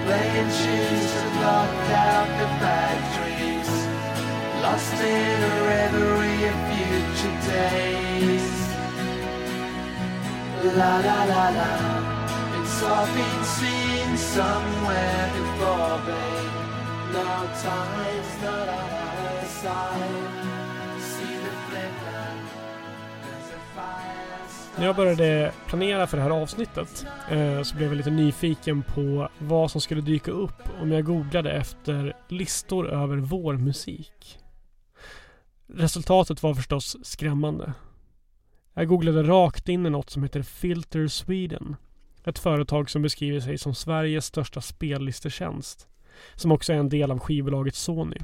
playing 0.05 0.51
tunes 0.61 1.13
to 1.17 1.27
block 1.37 1.73
out 2.05 2.29
the 2.41 2.49
factories. 2.61 3.71
Lost 4.63 5.01
in 5.01 5.43
a 5.43 5.57
reverie 5.73 6.45
of 6.51 6.59
future 6.69 7.37
days. 7.51 8.61
La 10.77 10.93
la 11.07 11.25
la 11.33 11.45
la, 11.59 11.73
it's 12.61 12.83
all 12.83 13.07
been 13.17 13.45
seen 13.57 14.17
somewhere 14.17 15.31
before, 15.37 15.99
babe. 16.07 16.61
Now 17.15 17.43
time's 17.65 18.43
not 18.43 18.69
on 18.69 18.91
our 19.09 19.45
side. 19.47 20.60
När 24.81 24.87
jag 24.87 24.97
började 24.97 25.53
planera 25.67 26.07
för 26.07 26.17
det 26.17 26.23
här 26.23 26.31
avsnittet 26.31 27.07
eh, 27.31 27.63
så 27.63 27.77
blev 27.77 27.89
jag 27.89 27.97
lite 27.97 28.11
nyfiken 28.11 28.83
på 28.83 29.29
vad 29.39 29.71
som 29.71 29.81
skulle 29.81 30.01
dyka 30.01 30.31
upp 30.31 30.63
om 30.83 30.93
jag 30.93 31.05
googlade 31.05 31.53
efter 31.53 32.17
listor 32.29 32.89
över 32.89 33.17
vårmusik. 33.17 34.39
Resultatet 35.67 36.43
var 36.43 36.55
förstås 36.55 36.97
skrämmande. 37.03 37.73
Jag 38.75 38.89
googlade 38.89 39.23
rakt 39.23 39.69
in 39.69 39.87
i 39.87 39.91
något 39.91 40.11
som 40.11 40.23
heter 40.23 40.43
Filter 40.43 41.09
Sweden. 41.09 41.77
Ett 42.25 42.39
företag 42.39 42.91
som 42.91 43.03
beskriver 43.03 43.41
sig 43.41 43.59
som 43.59 43.75
Sveriges 43.75 44.27
största 44.27 44.61
spellistetjänst. 44.61 45.89
Som 46.35 46.53
också 46.53 46.73
är 46.73 46.77
en 46.77 46.89
del 46.89 47.11
av 47.11 47.19
skivbolaget 47.19 47.75
Sony. 47.75 48.19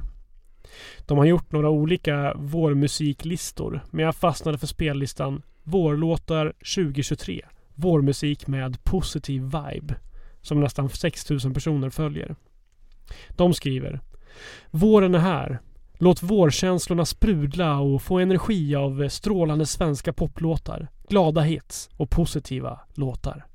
De 1.05 1.17
har 1.17 1.25
gjort 1.25 1.51
några 1.51 1.69
olika 1.69 2.33
vårmusiklistor 2.33 3.81
men 3.91 4.05
jag 4.05 4.15
fastnade 4.15 4.57
för 4.57 4.67
spellistan 4.67 5.41
Vårlåtar 5.69 6.53
2023. 6.75 7.45
Vårmusik 7.75 8.47
med 8.47 8.83
positiv 8.83 9.41
vibe. 9.41 9.95
Som 10.41 10.59
nästan 10.59 10.89
6000 10.89 11.53
personer 11.53 11.89
följer. 11.89 12.35
De 13.29 13.53
skriver 13.53 13.99
Våren 14.71 15.15
är 15.15 15.19
här. 15.19 15.59
Låt 15.93 16.23
vårkänslorna 16.23 17.05
sprudla 17.05 17.79
och 17.79 18.01
få 18.01 18.19
energi 18.19 18.75
av 18.75 19.09
strålande 19.09 19.65
svenska 19.65 20.13
poplåtar, 20.13 20.87
glada 21.09 21.41
hits 21.41 21.89
och 21.97 22.09
positiva 22.09 22.79
låtar. 22.93 23.45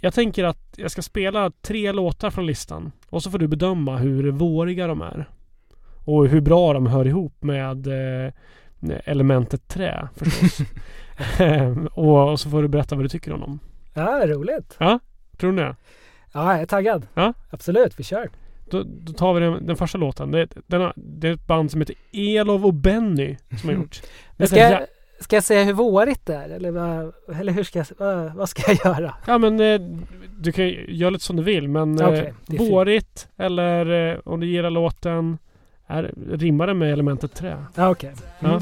Jag 0.00 0.14
tänker 0.14 0.44
att 0.44 0.74
jag 0.76 0.90
ska 0.90 1.02
spela 1.02 1.50
tre 1.50 1.92
låtar 1.92 2.30
från 2.30 2.46
listan 2.46 2.92
och 3.08 3.22
så 3.22 3.30
får 3.30 3.38
du 3.38 3.48
bedöma 3.48 3.96
hur 3.96 4.30
våriga 4.30 4.86
de 4.86 5.02
är. 5.02 5.28
Och 6.04 6.28
hur 6.28 6.40
bra 6.40 6.72
de 6.72 6.86
hör 6.86 7.06
ihop 7.06 7.42
med 7.42 7.86
eh, 7.86 8.32
elementet 9.04 9.68
trä 9.68 10.08
förstås. 10.16 10.58
och, 11.92 12.30
och 12.30 12.40
så 12.40 12.50
får 12.50 12.62
du 12.62 12.68
berätta 12.68 12.94
vad 12.94 13.04
du 13.04 13.08
tycker 13.08 13.32
om 13.32 13.40
dem. 13.40 13.58
Ja, 13.94 14.22
roligt. 14.26 14.78
Tror 15.38 15.52
du 15.52 15.58
det? 15.58 15.76
Ja, 16.32 16.52
jag 16.52 16.62
är 16.62 16.66
taggad. 16.66 17.06
Ja. 17.14 17.32
Absolut, 17.50 18.00
vi 18.00 18.04
kör. 18.04 18.28
Då, 18.70 18.82
då 18.86 19.12
tar 19.12 19.34
vi 19.34 19.40
den, 19.40 19.66
den 19.66 19.76
första 19.76 19.98
låten. 19.98 20.30
Det, 20.30 20.48
den 20.66 20.80
har, 20.80 20.92
det 20.96 21.28
är 21.28 21.32
ett 21.32 21.46
band 21.46 21.70
som 21.70 21.80
heter 21.80 21.96
Elov 22.12 22.66
och 22.66 22.74
Benny 22.74 23.36
som 23.60 23.68
har 23.68 23.76
gjort. 23.76 24.02
Men 24.36 24.48
ska, 24.48 24.56
jag, 24.56 24.86
ska 25.20 25.36
jag 25.36 25.44
säga 25.44 25.64
hur 25.64 25.72
vårigt 25.72 26.26
det 26.26 26.34
är? 26.34 26.48
Eller, 26.48 26.70
vad, 26.70 27.12
eller 27.40 27.52
hur 27.52 27.64
ska 27.64 27.78
jag, 27.78 28.30
vad, 28.34 28.48
ska 28.48 28.62
jag 28.72 28.78
göra? 28.84 29.14
Ja 29.26 29.38
men 29.38 29.60
eh, 29.60 29.80
du 30.38 30.52
kan 30.52 30.68
göra 30.88 31.10
lite 31.10 31.24
som 31.24 31.36
du 31.36 31.42
vill 31.42 31.68
men 31.68 31.94
Okej, 32.02 32.18
eh, 32.18 32.34
det 32.46 32.56
är 32.56 32.58
fint. 32.58 32.72
vårigt 32.72 33.28
eller 33.36 34.10
eh, 34.12 34.18
om 34.24 34.40
du 34.40 34.46
gillar 34.46 34.70
låten 34.70 35.38
är, 35.88 36.12
rimmar 36.30 36.66
det 36.66 36.74
med 36.74 36.92
elementet 36.92 37.34
trä. 37.34 37.64
Ja, 37.74 37.90
okej. 37.90 38.12
Mm. 38.40 38.52
Ja. 38.52 38.60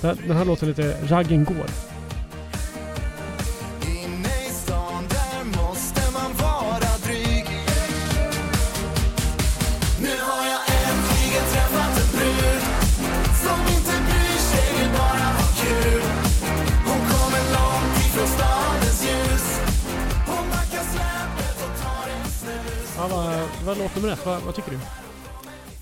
Den, 0.00 0.18
den 0.26 0.36
här 0.36 0.44
låten 0.44 0.68
lite 0.68 0.96
Raggen 1.08 1.44
går. 1.44 1.66
Ja, 22.96 23.08
vad, 23.10 23.48
vad 23.66 23.78
låter 23.78 24.00
med 24.00 24.10
det? 24.10 24.18
Vad, 24.24 24.42
vad 24.42 24.54
tycker 24.54 24.70
du? 24.70 24.78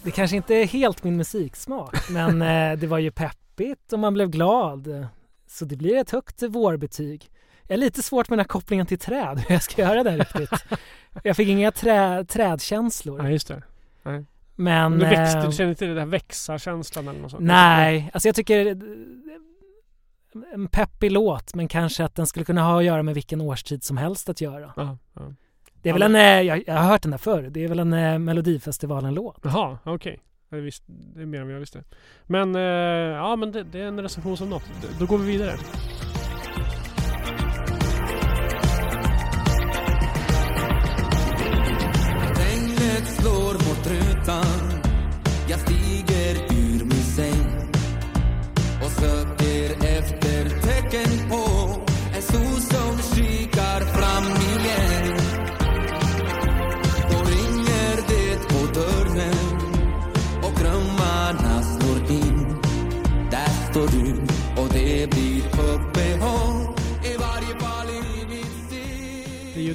Det 0.06 0.12
kanske 0.12 0.36
inte 0.36 0.54
är 0.54 0.66
helt 0.66 1.04
min 1.04 1.16
musiksmak, 1.16 2.10
men 2.10 2.42
eh, 2.72 2.78
det 2.78 2.86
var 2.86 2.98
ju 2.98 3.10
peppigt 3.10 3.92
och 3.92 3.98
man 3.98 4.14
blev 4.14 4.30
glad. 4.30 5.06
Så 5.46 5.64
det 5.64 5.76
blir 5.76 5.96
ett 5.96 6.10
högt 6.10 6.42
vårbetyg. 6.42 7.30
Jag 7.62 7.74
är 7.74 7.80
lite 7.80 8.02
svårt 8.02 8.28
med 8.28 8.38
den 8.38 8.44
här 8.44 8.48
kopplingen 8.48 8.86
till 8.86 8.98
träd, 8.98 9.38
hur 9.48 9.54
jag 9.54 9.62
ska 9.62 9.82
göra 9.82 10.02
det 10.02 10.16
riktigt. 10.16 10.50
Jag 11.22 11.36
fick 11.36 11.48
inga 11.48 11.72
trä, 11.72 12.24
trädkänslor. 12.24 13.22
Ja 13.22 13.30
just 13.30 13.48
det. 13.48 13.62
Men... 14.56 14.92
du, 14.92 14.98
växte, 14.98 15.38
eh, 15.38 15.46
du 15.46 15.52
känner 15.52 15.70
inte 15.70 15.86
den 15.86 15.96
där 15.96 16.06
växa-känslan 16.06 17.08
eller 17.08 17.20
något 17.20 17.30
sånt? 17.30 17.42
Nej, 17.42 18.10
alltså 18.14 18.28
jag 18.28 18.34
tycker 18.34 18.66
eh, 18.66 18.72
en 20.52 20.68
peppig 20.68 21.12
låt, 21.12 21.54
men 21.54 21.68
kanske 21.68 22.04
att 22.04 22.14
den 22.14 22.26
skulle 22.26 22.44
kunna 22.44 22.62
ha 22.62 22.78
att 22.78 22.84
göra 22.84 23.02
med 23.02 23.14
vilken 23.14 23.40
årstid 23.40 23.84
som 23.84 23.96
helst 23.96 24.28
att 24.28 24.40
göra. 24.40 24.72
Ja, 24.76 24.98
ja. 25.14 25.32
Det 25.86 25.90
är 25.90 25.92
väl 25.92 26.02
en, 26.02 26.14
eh, 26.16 26.42
jag, 26.42 26.62
jag 26.66 26.74
har 26.74 26.82
hört 26.88 27.02
den 27.02 27.10
där 27.10 27.18
förr, 27.18 27.42
det 27.42 27.64
är 27.64 27.68
väl 27.68 27.78
en 27.78 27.92
eh, 27.92 28.18
Melodifestivalen-låt. 28.18 29.36
Jaha, 29.42 29.78
okej. 29.84 30.20
Jag 30.48 30.58
visste- 30.58 30.84
Det 30.88 31.22
är 31.22 31.26
mer 31.26 31.40
än 31.40 31.46
vad 31.46 31.54
jag 31.54 31.60
visste. 31.60 31.82
Men 32.26 32.54
eh, 32.54 32.60
ja, 32.62 33.36
men 33.36 33.52
det, 33.52 33.62
det 33.62 33.80
är 33.80 33.84
en 33.86 34.00
recension 34.02 34.36
som 34.36 34.50
något. 34.50 34.62
Då 34.98 35.06
går 35.06 35.18
vi 35.18 35.26
vidare. 35.26 35.52
Regnet 42.36 43.06
slår 43.08 43.52
mot 43.52 43.86
rutan 43.86 44.82
Jag 45.48 45.60
stiger 45.60 46.34
ur 46.52 46.84
min 46.84 46.90
säng 47.16 47.70
och 48.84 48.90
söker 48.90 49.45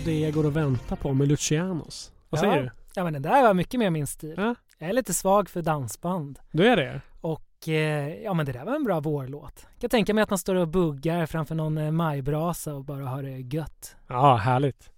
Det 0.06 0.20
jag 0.20 0.34
går 0.34 0.46
och 0.46 0.56
väntar 0.56 0.96
på 0.96 1.14
med 1.14 1.28
Lucianos. 1.28 2.12
Vad 2.30 2.40
Ja. 2.40 2.42
säger 2.42 2.64
du? 2.64 2.70
Ja 2.96 3.04
men 3.04 3.14
den 3.14 3.22
där 3.22 3.42
var 3.44 3.54
mycket 3.54 3.80
mer 3.80 3.90
min 3.90 4.08
stil. 4.08 4.34
Ja. 4.38 4.56
Jag 4.78 4.90
är 4.90 4.94
lite 4.94 5.14
svag 5.14 5.50
för 5.50 5.62
dansband. 5.62 6.40
Du 6.52 6.68
är 6.68 6.78
det? 6.78 7.02
Och 7.22 7.68
eh, 7.68 8.16
ja 8.24 8.34
men 8.34 8.46
det 8.46 8.52
där 8.52 8.66
var 8.66 8.76
en 8.76 8.84
bra 8.84 9.00
vårlåt. 9.00 9.68
Jag 9.74 9.82
kan 9.82 9.90
tänka 9.90 10.14
mig 10.14 10.22
att 10.22 10.30
man 10.30 10.40
står 10.40 10.56
och 10.56 10.68
buggar 10.68 11.26
framför 11.26 11.56
någon 11.56 11.78
eh, 11.78 11.92
majbrasa 11.92 12.74
och 12.74 12.84
bara 12.86 13.06
har 13.06 13.24
det 13.24 13.40
gött. 13.56 13.96
Ja, 14.08 14.36
härligt. 14.36 14.90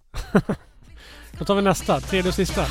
Då 1.38 1.44
tar 1.44 1.54
vi 1.54 1.62
nästa, 1.62 2.00
tredje 2.00 2.28
och 2.28 2.34
sista. 2.34 2.62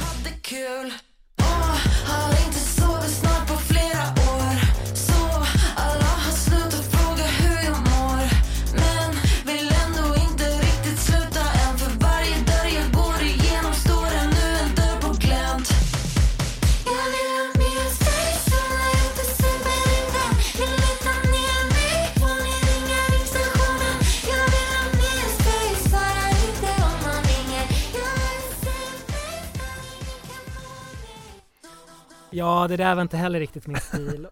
Ja, 32.33 32.67
det 32.67 32.77
där 32.77 32.95
var 32.95 33.01
inte 33.01 33.17
heller 33.17 33.39
riktigt 33.39 33.67
min 33.67 33.77
stil. 33.77 34.27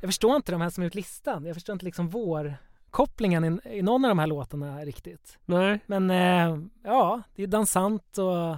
Jag 0.00 0.08
förstår 0.08 0.36
inte 0.36 0.52
de 0.52 0.60
här 0.60 0.70
som 0.70 0.80
har 0.82 0.86
gjort 0.86 0.94
listan. 0.94 1.44
Jag 1.44 1.56
förstår 1.56 1.72
inte 1.72 1.84
liksom 1.84 2.08
vårkopplingen 2.08 3.44
i, 3.44 3.78
i 3.78 3.82
någon 3.82 4.04
av 4.04 4.08
de 4.08 4.18
här 4.18 4.26
låtarna 4.26 4.80
riktigt. 4.84 5.38
Nej, 5.44 5.80
Men 5.86 6.10
eh, 6.10 6.58
ja, 6.84 7.22
det 7.34 7.42
är 7.42 7.46
dansant 7.46 8.18
och 8.18 8.56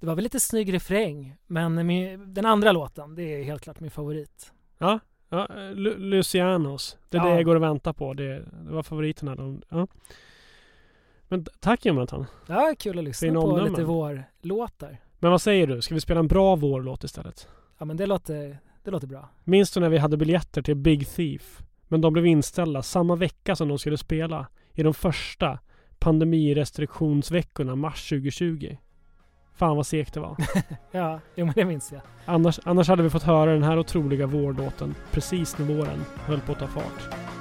det 0.00 0.06
var 0.06 0.14
väl 0.14 0.22
lite 0.22 0.40
snygg 0.40 0.72
refräng. 0.72 1.36
Men 1.46 1.86
min, 1.86 2.34
den 2.34 2.46
andra 2.46 2.72
låten, 2.72 3.14
det 3.14 3.22
är 3.22 3.42
helt 3.44 3.62
klart 3.62 3.80
min 3.80 3.90
favorit. 3.90 4.52
ja. 4.78 4.98
ja 5.28 5.46
Lu- 5.74 5.98
Lucianos. 5.98 6.96
Det 7.08 7.16
är 7.16 7.20
Ja. 7.22 7.28
det 7.28 7.34
jag 7.34 7.44
går 7.44 7.56
och 7.56 7.62
väntar 7.62 7.92
på. 7.92 8.14
Det, 8.14 8.38
det 8.40 8.72
var 8.72 8.82
favoriterna. 8.82 9.34
De, 9.36 9.62
ja. 9.68 9.86
Men 11.28 11.46
tack 11.60 11.86
Jonathan. 11.86 12.26
Ja, 12.46 12.74
kul 12.78 12.98
att 12.98 13.04
lyssna 13.04 13.40
på 13.40 13.56
lite 13.56 13.84
vårlåtar. 13.84 14.98
Men 15.22 15.30
vad 15.30 15.42
säger 15.42 15.66
du? 15.66 15.82
Ska 15.82 15.94
vi 15.94 16.00
spela 16.00 16.20
en 16.20 16.28
bra 16.28 16.56
vårlåt 16.56 17.04
istället? 17.04 17.48
Ja, 17.78 17.84
men 17.84 17.96
det 17.96 18.06
låter, 18.06 18.58
det 18.84 18.90
låter 18.90 19.06
bra. 19.06 19.28
Minns 19.44 19.70
du 19.70 19.80
när 19.80 19.88
vi 19.88 19.98
hade 19.98 20.16
biljetter 20.16 20.62
till 20.62 20.74
Big 20.74 21.08
Thief? 21.08 21.62
Men 21.88 22.00
de 22.00 22.12
blev 22.12 22.26
inställda 22.26 22.82
samma 22.82 23.16
vecka 23.16 23.56
som 23.56 23.68
de 23.68 23.78
skulle 23.78 23.98
spela. 23.98 24.46
I 24.72 24.82
de 24.82 24.94
första 24.94 25.58
pandemirestriktionsveckorna 25.98 27.76
mars 27.76 28.08
2020. 28.08 28.76
Fan 29.54 29.76
vad 29.76 29.86
segt 29.86 30.14
det 30.14 30.20
var. 30.20 30.36
Ja, 30.90 31.20
jo, 31.34 31.44
men 31.44 31.54
det 31.54 31.64
minns 31.64 31.92
jag. 31.92 32.00
Annars, 32.24 32.60
annars 32.64 32.88
hade 32.88 33.02
vi 33.02 33.10
fått 33.10 33.22
höra 33.22 33.52
den 33.52 33.62
här 33.62 33.78
otroliga 33.78 34.26
vårlåten 34.26 34.94
precis 35.10 35.58
när 35.58 35.66
våren 35.66 36.04
höll 36.26 36.40
på 36.40 36.52
att 36.52 36.58
ta 36.58 36.66
fart. 36.66 37.31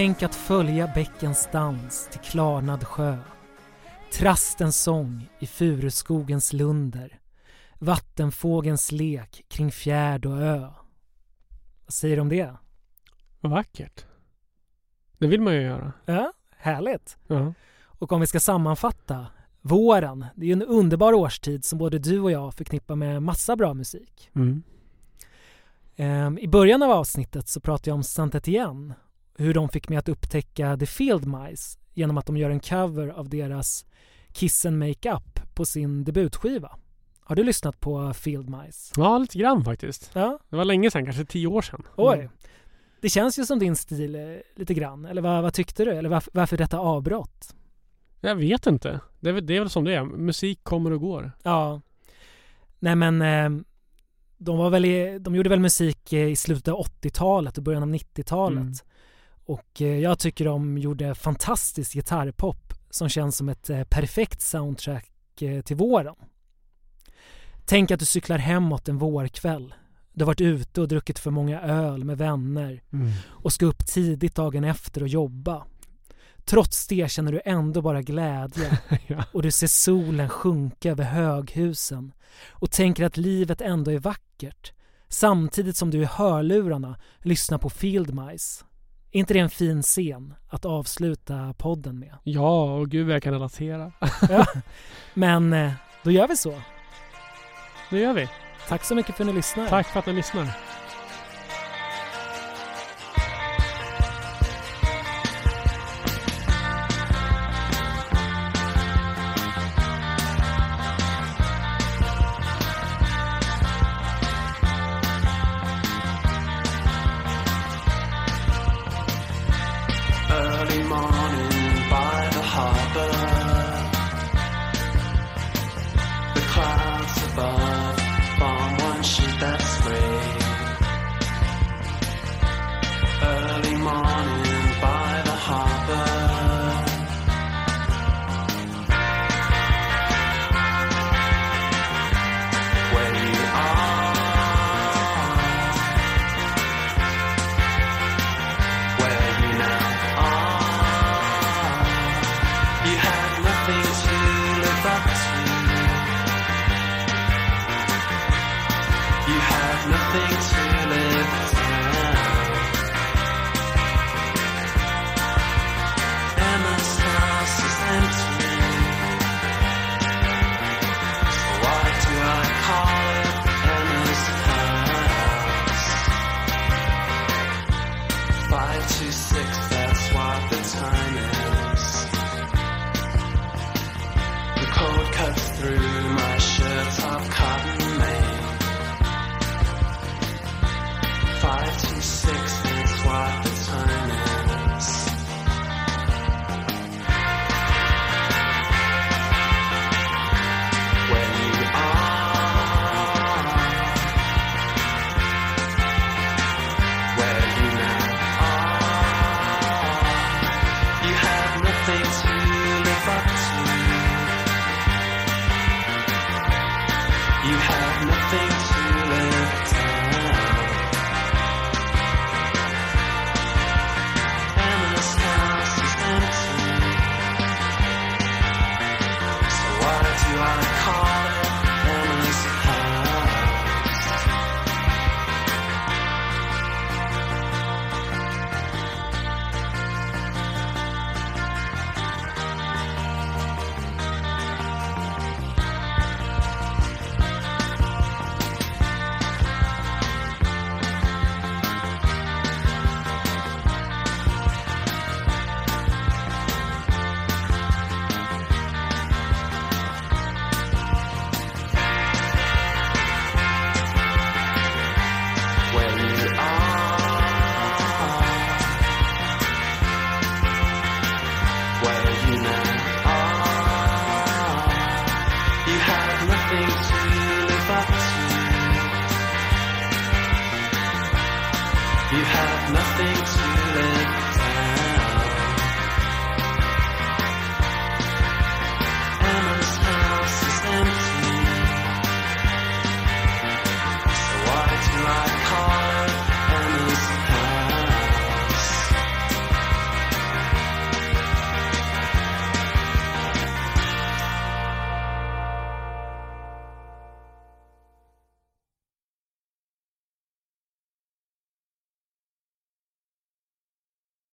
Tänk 0.00 0.22
att 0.22 0.34
följa 0.34 0.90
bäckens 0.94 1.48
dans 1.52 2.08
till 2.10 2.20
klarnad 2.20 2.84
sjö. 2.84 3.18
Trastens 4.12 4.82
sång 4.82 5.28
i 5.38 5.46
furuskogens 5.46 6.52
lunder. 6.52 7.20
Vattenfågens 7.78 8.92
lek 8.92 9.44
kring 9.48 9.72
fjärd 9.72 10.26
och 10.26 10.40
ö. 10.42 10.68
Vad 11.84 11.92
säger 11.92 12.16
du 12.16 12.22
om 12.22 12.28
det? 12.28 12.54
Vad 13.40 13.52
vackert. 13.52 14.04
Det 15.18 15.26
vill 15.26 15.40
man 15.40 15.54
ju 15.54 15.62
göra. 15.62 15.92
Ja, 16.04 16.32
härligt. 16.56 17.18
Ja. 17.26 17.52
Och 17.82 18.12
om 18.12 18.20
vi 18.20 18.26
ska 18.26 18.40
sammanfatta. 18.40 19.26
Våren, 19.60 20.26
det 20.34 20.44
är 20.44 20.46
ju 20.46 20.52
en 20.52 20.62
underbar 20.62 21.12
årstid 21.12 21.64
som 21.64 21.78
både 21.78 21.98
du 21.98 22.20
och 22.20 22.30
jag 22.30 22.54
förknippar 22.54 22.96
med 22.96 23.22
massa 23.22 23.56
bra 23.56 23.74
musik. 23.74 24.30
Mm. 24.34 24.62
Ehm, 25.96 26.38
I 26.38 26.48
början 26.48 26.82
av 26.82 26.90
avsnittet 26.90 27.48
så 27.48 27.60
pratade 27.60 27.90
jag 27.90 27.94
om 27.94 28.02
Saint 28.02 28.34
Etienne. 28.34 28.94
Hur 29.40 29.54
de 29.54 29.68
fick 29.68 29.88
mig 29.88 29.98
att 29.98 30.08
upptäcka 30.08 30.76
The 30.76 30.86
Field 30.86 31.26
Mice 31.26 31.78
genom 31.94 32.18
att 32.18 32.26
de 32.26 32.36
gör 32.36 32.50
en 32.50 32.60
cover 32.60 33.08
av 33.08 33.28
deras 33.28 33.86
Kiss 34.32 34.66
and 34.66 34.78
Make 34.78 35.12
Up 35.12 35.54
på 35.54 35.64
sin 35.64 36.04
debutskiva. 36.04 36.78
Har 37.20 37.36
du 37.36 37.44
lyssnat 37.44 37.80
på 37.80 38.14
Field 38.14 38.48
Mice? 38.50 38.92
ja, 38.96 39.18
lite 39.18 39.38
grann 39.38 39.64
faktiskt. 39.64 40.10
Ja, 40.14 40.38
Det 40.50 40.56
var 40.56 40.64
länge 40.64 40.90
sedan, 40.90 41.04
kanske 41.04 41.24
tio 41.24 41.46
år 41.46 41.62
sedan. 41.62 41.82
oj. 41.96 42.18
Mm. 42.18 42.30
Det 43.00 43.08
känns 43.08 43.38
ju 43.38 43.44
som 43.46 43.58
din 43.58 43.76
stil 43.76 44.14
eh, 44.14 44.22
lite 44.56 44.74
grann. 44.74 45.04
Eller 45.04 45.22
vad, 45.22 45.42
vad 45.42 45.54
tyckte 45.54 45.84
du? 45.84 45.90
Eller 45.90 46.08
varför, 46.08 46.30
varför 46.34 46.56
detta 46.56 46.78
avbrott? 46.78 47.54
Jag 48.20 48.34
vet 48.36 48.66
inte. 48.66 49.00
Det 49.20 49.28
är, 49.28 49.32
väl, 49.32 49.46
det 49.46 49.56
är 49.56 49.60
väl 49.60 49.70
som 49.70 49.84
det 49.84 49.94
är. 49.94 50.04
Musik 50.04 50.64
kommer 50.64 50.90
och 50.92 51.00
går. 51.00 51.32
Ja. 51.42 51.80
Nej 52.78 52.96
men 52.96 53.22
eh, 53.22 53.62
de, 54.38 54.58
var 54.58 54.70
väl 54.70 54.84
i, 54.84 55.18
de 55.18 55.34
gjorde 55.34 55.48
väl 55.50 55.60
musik 55.60 56.12
eh, 56.12 56.28
i 56.28 56.36
slutet 56.36 56.68
av 56.68 56.78
80-talet 56.86 57.58
och 57.58 57.64
början 57.64 57.82
av 57.82 57.88
90-talet. 57.88 58.60
Mm. 58.60 58.74
Och 59.50 59.82
eh, 59.82 59.98
jag 59.98 60.18
tycker 60.18 60.44
de 60.44 60.78
gjorde 60.78 61.14
fantastisk 61.14 61.92
gitarrpop 61.92 62.74
som 62.90 63.08
känns 63.08 63.36
som 63.36 63.48
ett 63.48 63.70
eh, 63.70 63.84
perfekt 63.84 64.42
soundtrack 64.42 65.42
eh, 65.42 65.62
till 65.62 65.76
våren. 65.76 66.14
Tänk 67.64 67.90
att 67.90 68.00
du 68.00 68.06
cyklar 68.06 68.38
hemåt 68.38 68.88
en 68.88 68.98
vårkväll. 68.98 69.74
Du 70.12 70.24
har 70.24 70.26
varit 70.26 70.40
ute 70.40 70.80
och 70.80 70.88
druckit 70.88 71.18
för 71.18 71.30
många 71.30 71.60
öl 71.60 72.04
med 72.04 72.18
vänner 72.18 72.82
Mm. 72.92 73.10
och 73.26 73.52
ska 73.52 73.66
upp 73.66 73.86
tidigt 73.86 74.34
dagen 74.34 74.64
efter 74.64 75.02
och 75.02 75.08
jobba. 75.08 75.66
Trots 76.44 76.86
det 76.86 77.10
känner 77.10 77.32
du 77.32 77.40
ändå 77.44 77.82
bara 77.82 78.02
glädje 78.02 78.78
ja. 79.06 79.24
och 79.32 79.42
du 79.42 79.50
ser 79.50 79.66
solen 79.66 80.28
sjunka 80.28 80.90
över 80.90 81.04
höghusen 81.04 82.12
och 82.48 82.70
tänker 82.70 83.04
att 83.04 83.16
livet 83.16 83.60
ändå 83.60 83.90
är 83.90 83.98
vackert 83.98 84.72
samtidigt 85.08 85.76
som 85.76 85.90
du 85.90 86.02
i 86.02 86.04
hörlurarna 86.04 86.98
lyssnar 87.18 87.58
på 87.58 87.70
Field 87.70 88.14
Mice. 88.14 88.64
Är 89.12 89.18
inte 89.18 89.34
det 89.34 89.40
en 89.40 89.50
fin 89.50 89.82
scen 89.82 90.34
att 90.48 90.64
avsluta 90.64 91.54
podden 91.58 91.98
med? 91.98 92.14
ja, 92.24 92.74
och 92.74 92.88
gud 92.90 93.06
vad 93.06 93.14
jag 93.14 93.22
kan 93.22 93.32
relatera. 93.32 93.92
Ja. 94.28 94.46
Men 95.14 95.52
eh, 95.52 95.72
då 96.02 96.10
gör 96.10 96.28
vi 96.28 96.36
så. 96.36 96.60
Det 97.90 97.98
gör 97.98 98.12
vi. 98.12 98.28
Tack 98.68 98.84
så 98.84 98.94
mycket 98.94 99.14
för 99.16 99.24
att 99.24 99.28
ni 99.28 99.32
lyssnar. 99.32 99.68
Tack 99.68 99.86
för 99.86 99.98
att 99.98 100.06
ni 100.06 100.12
lyssnar. 100.12 100.56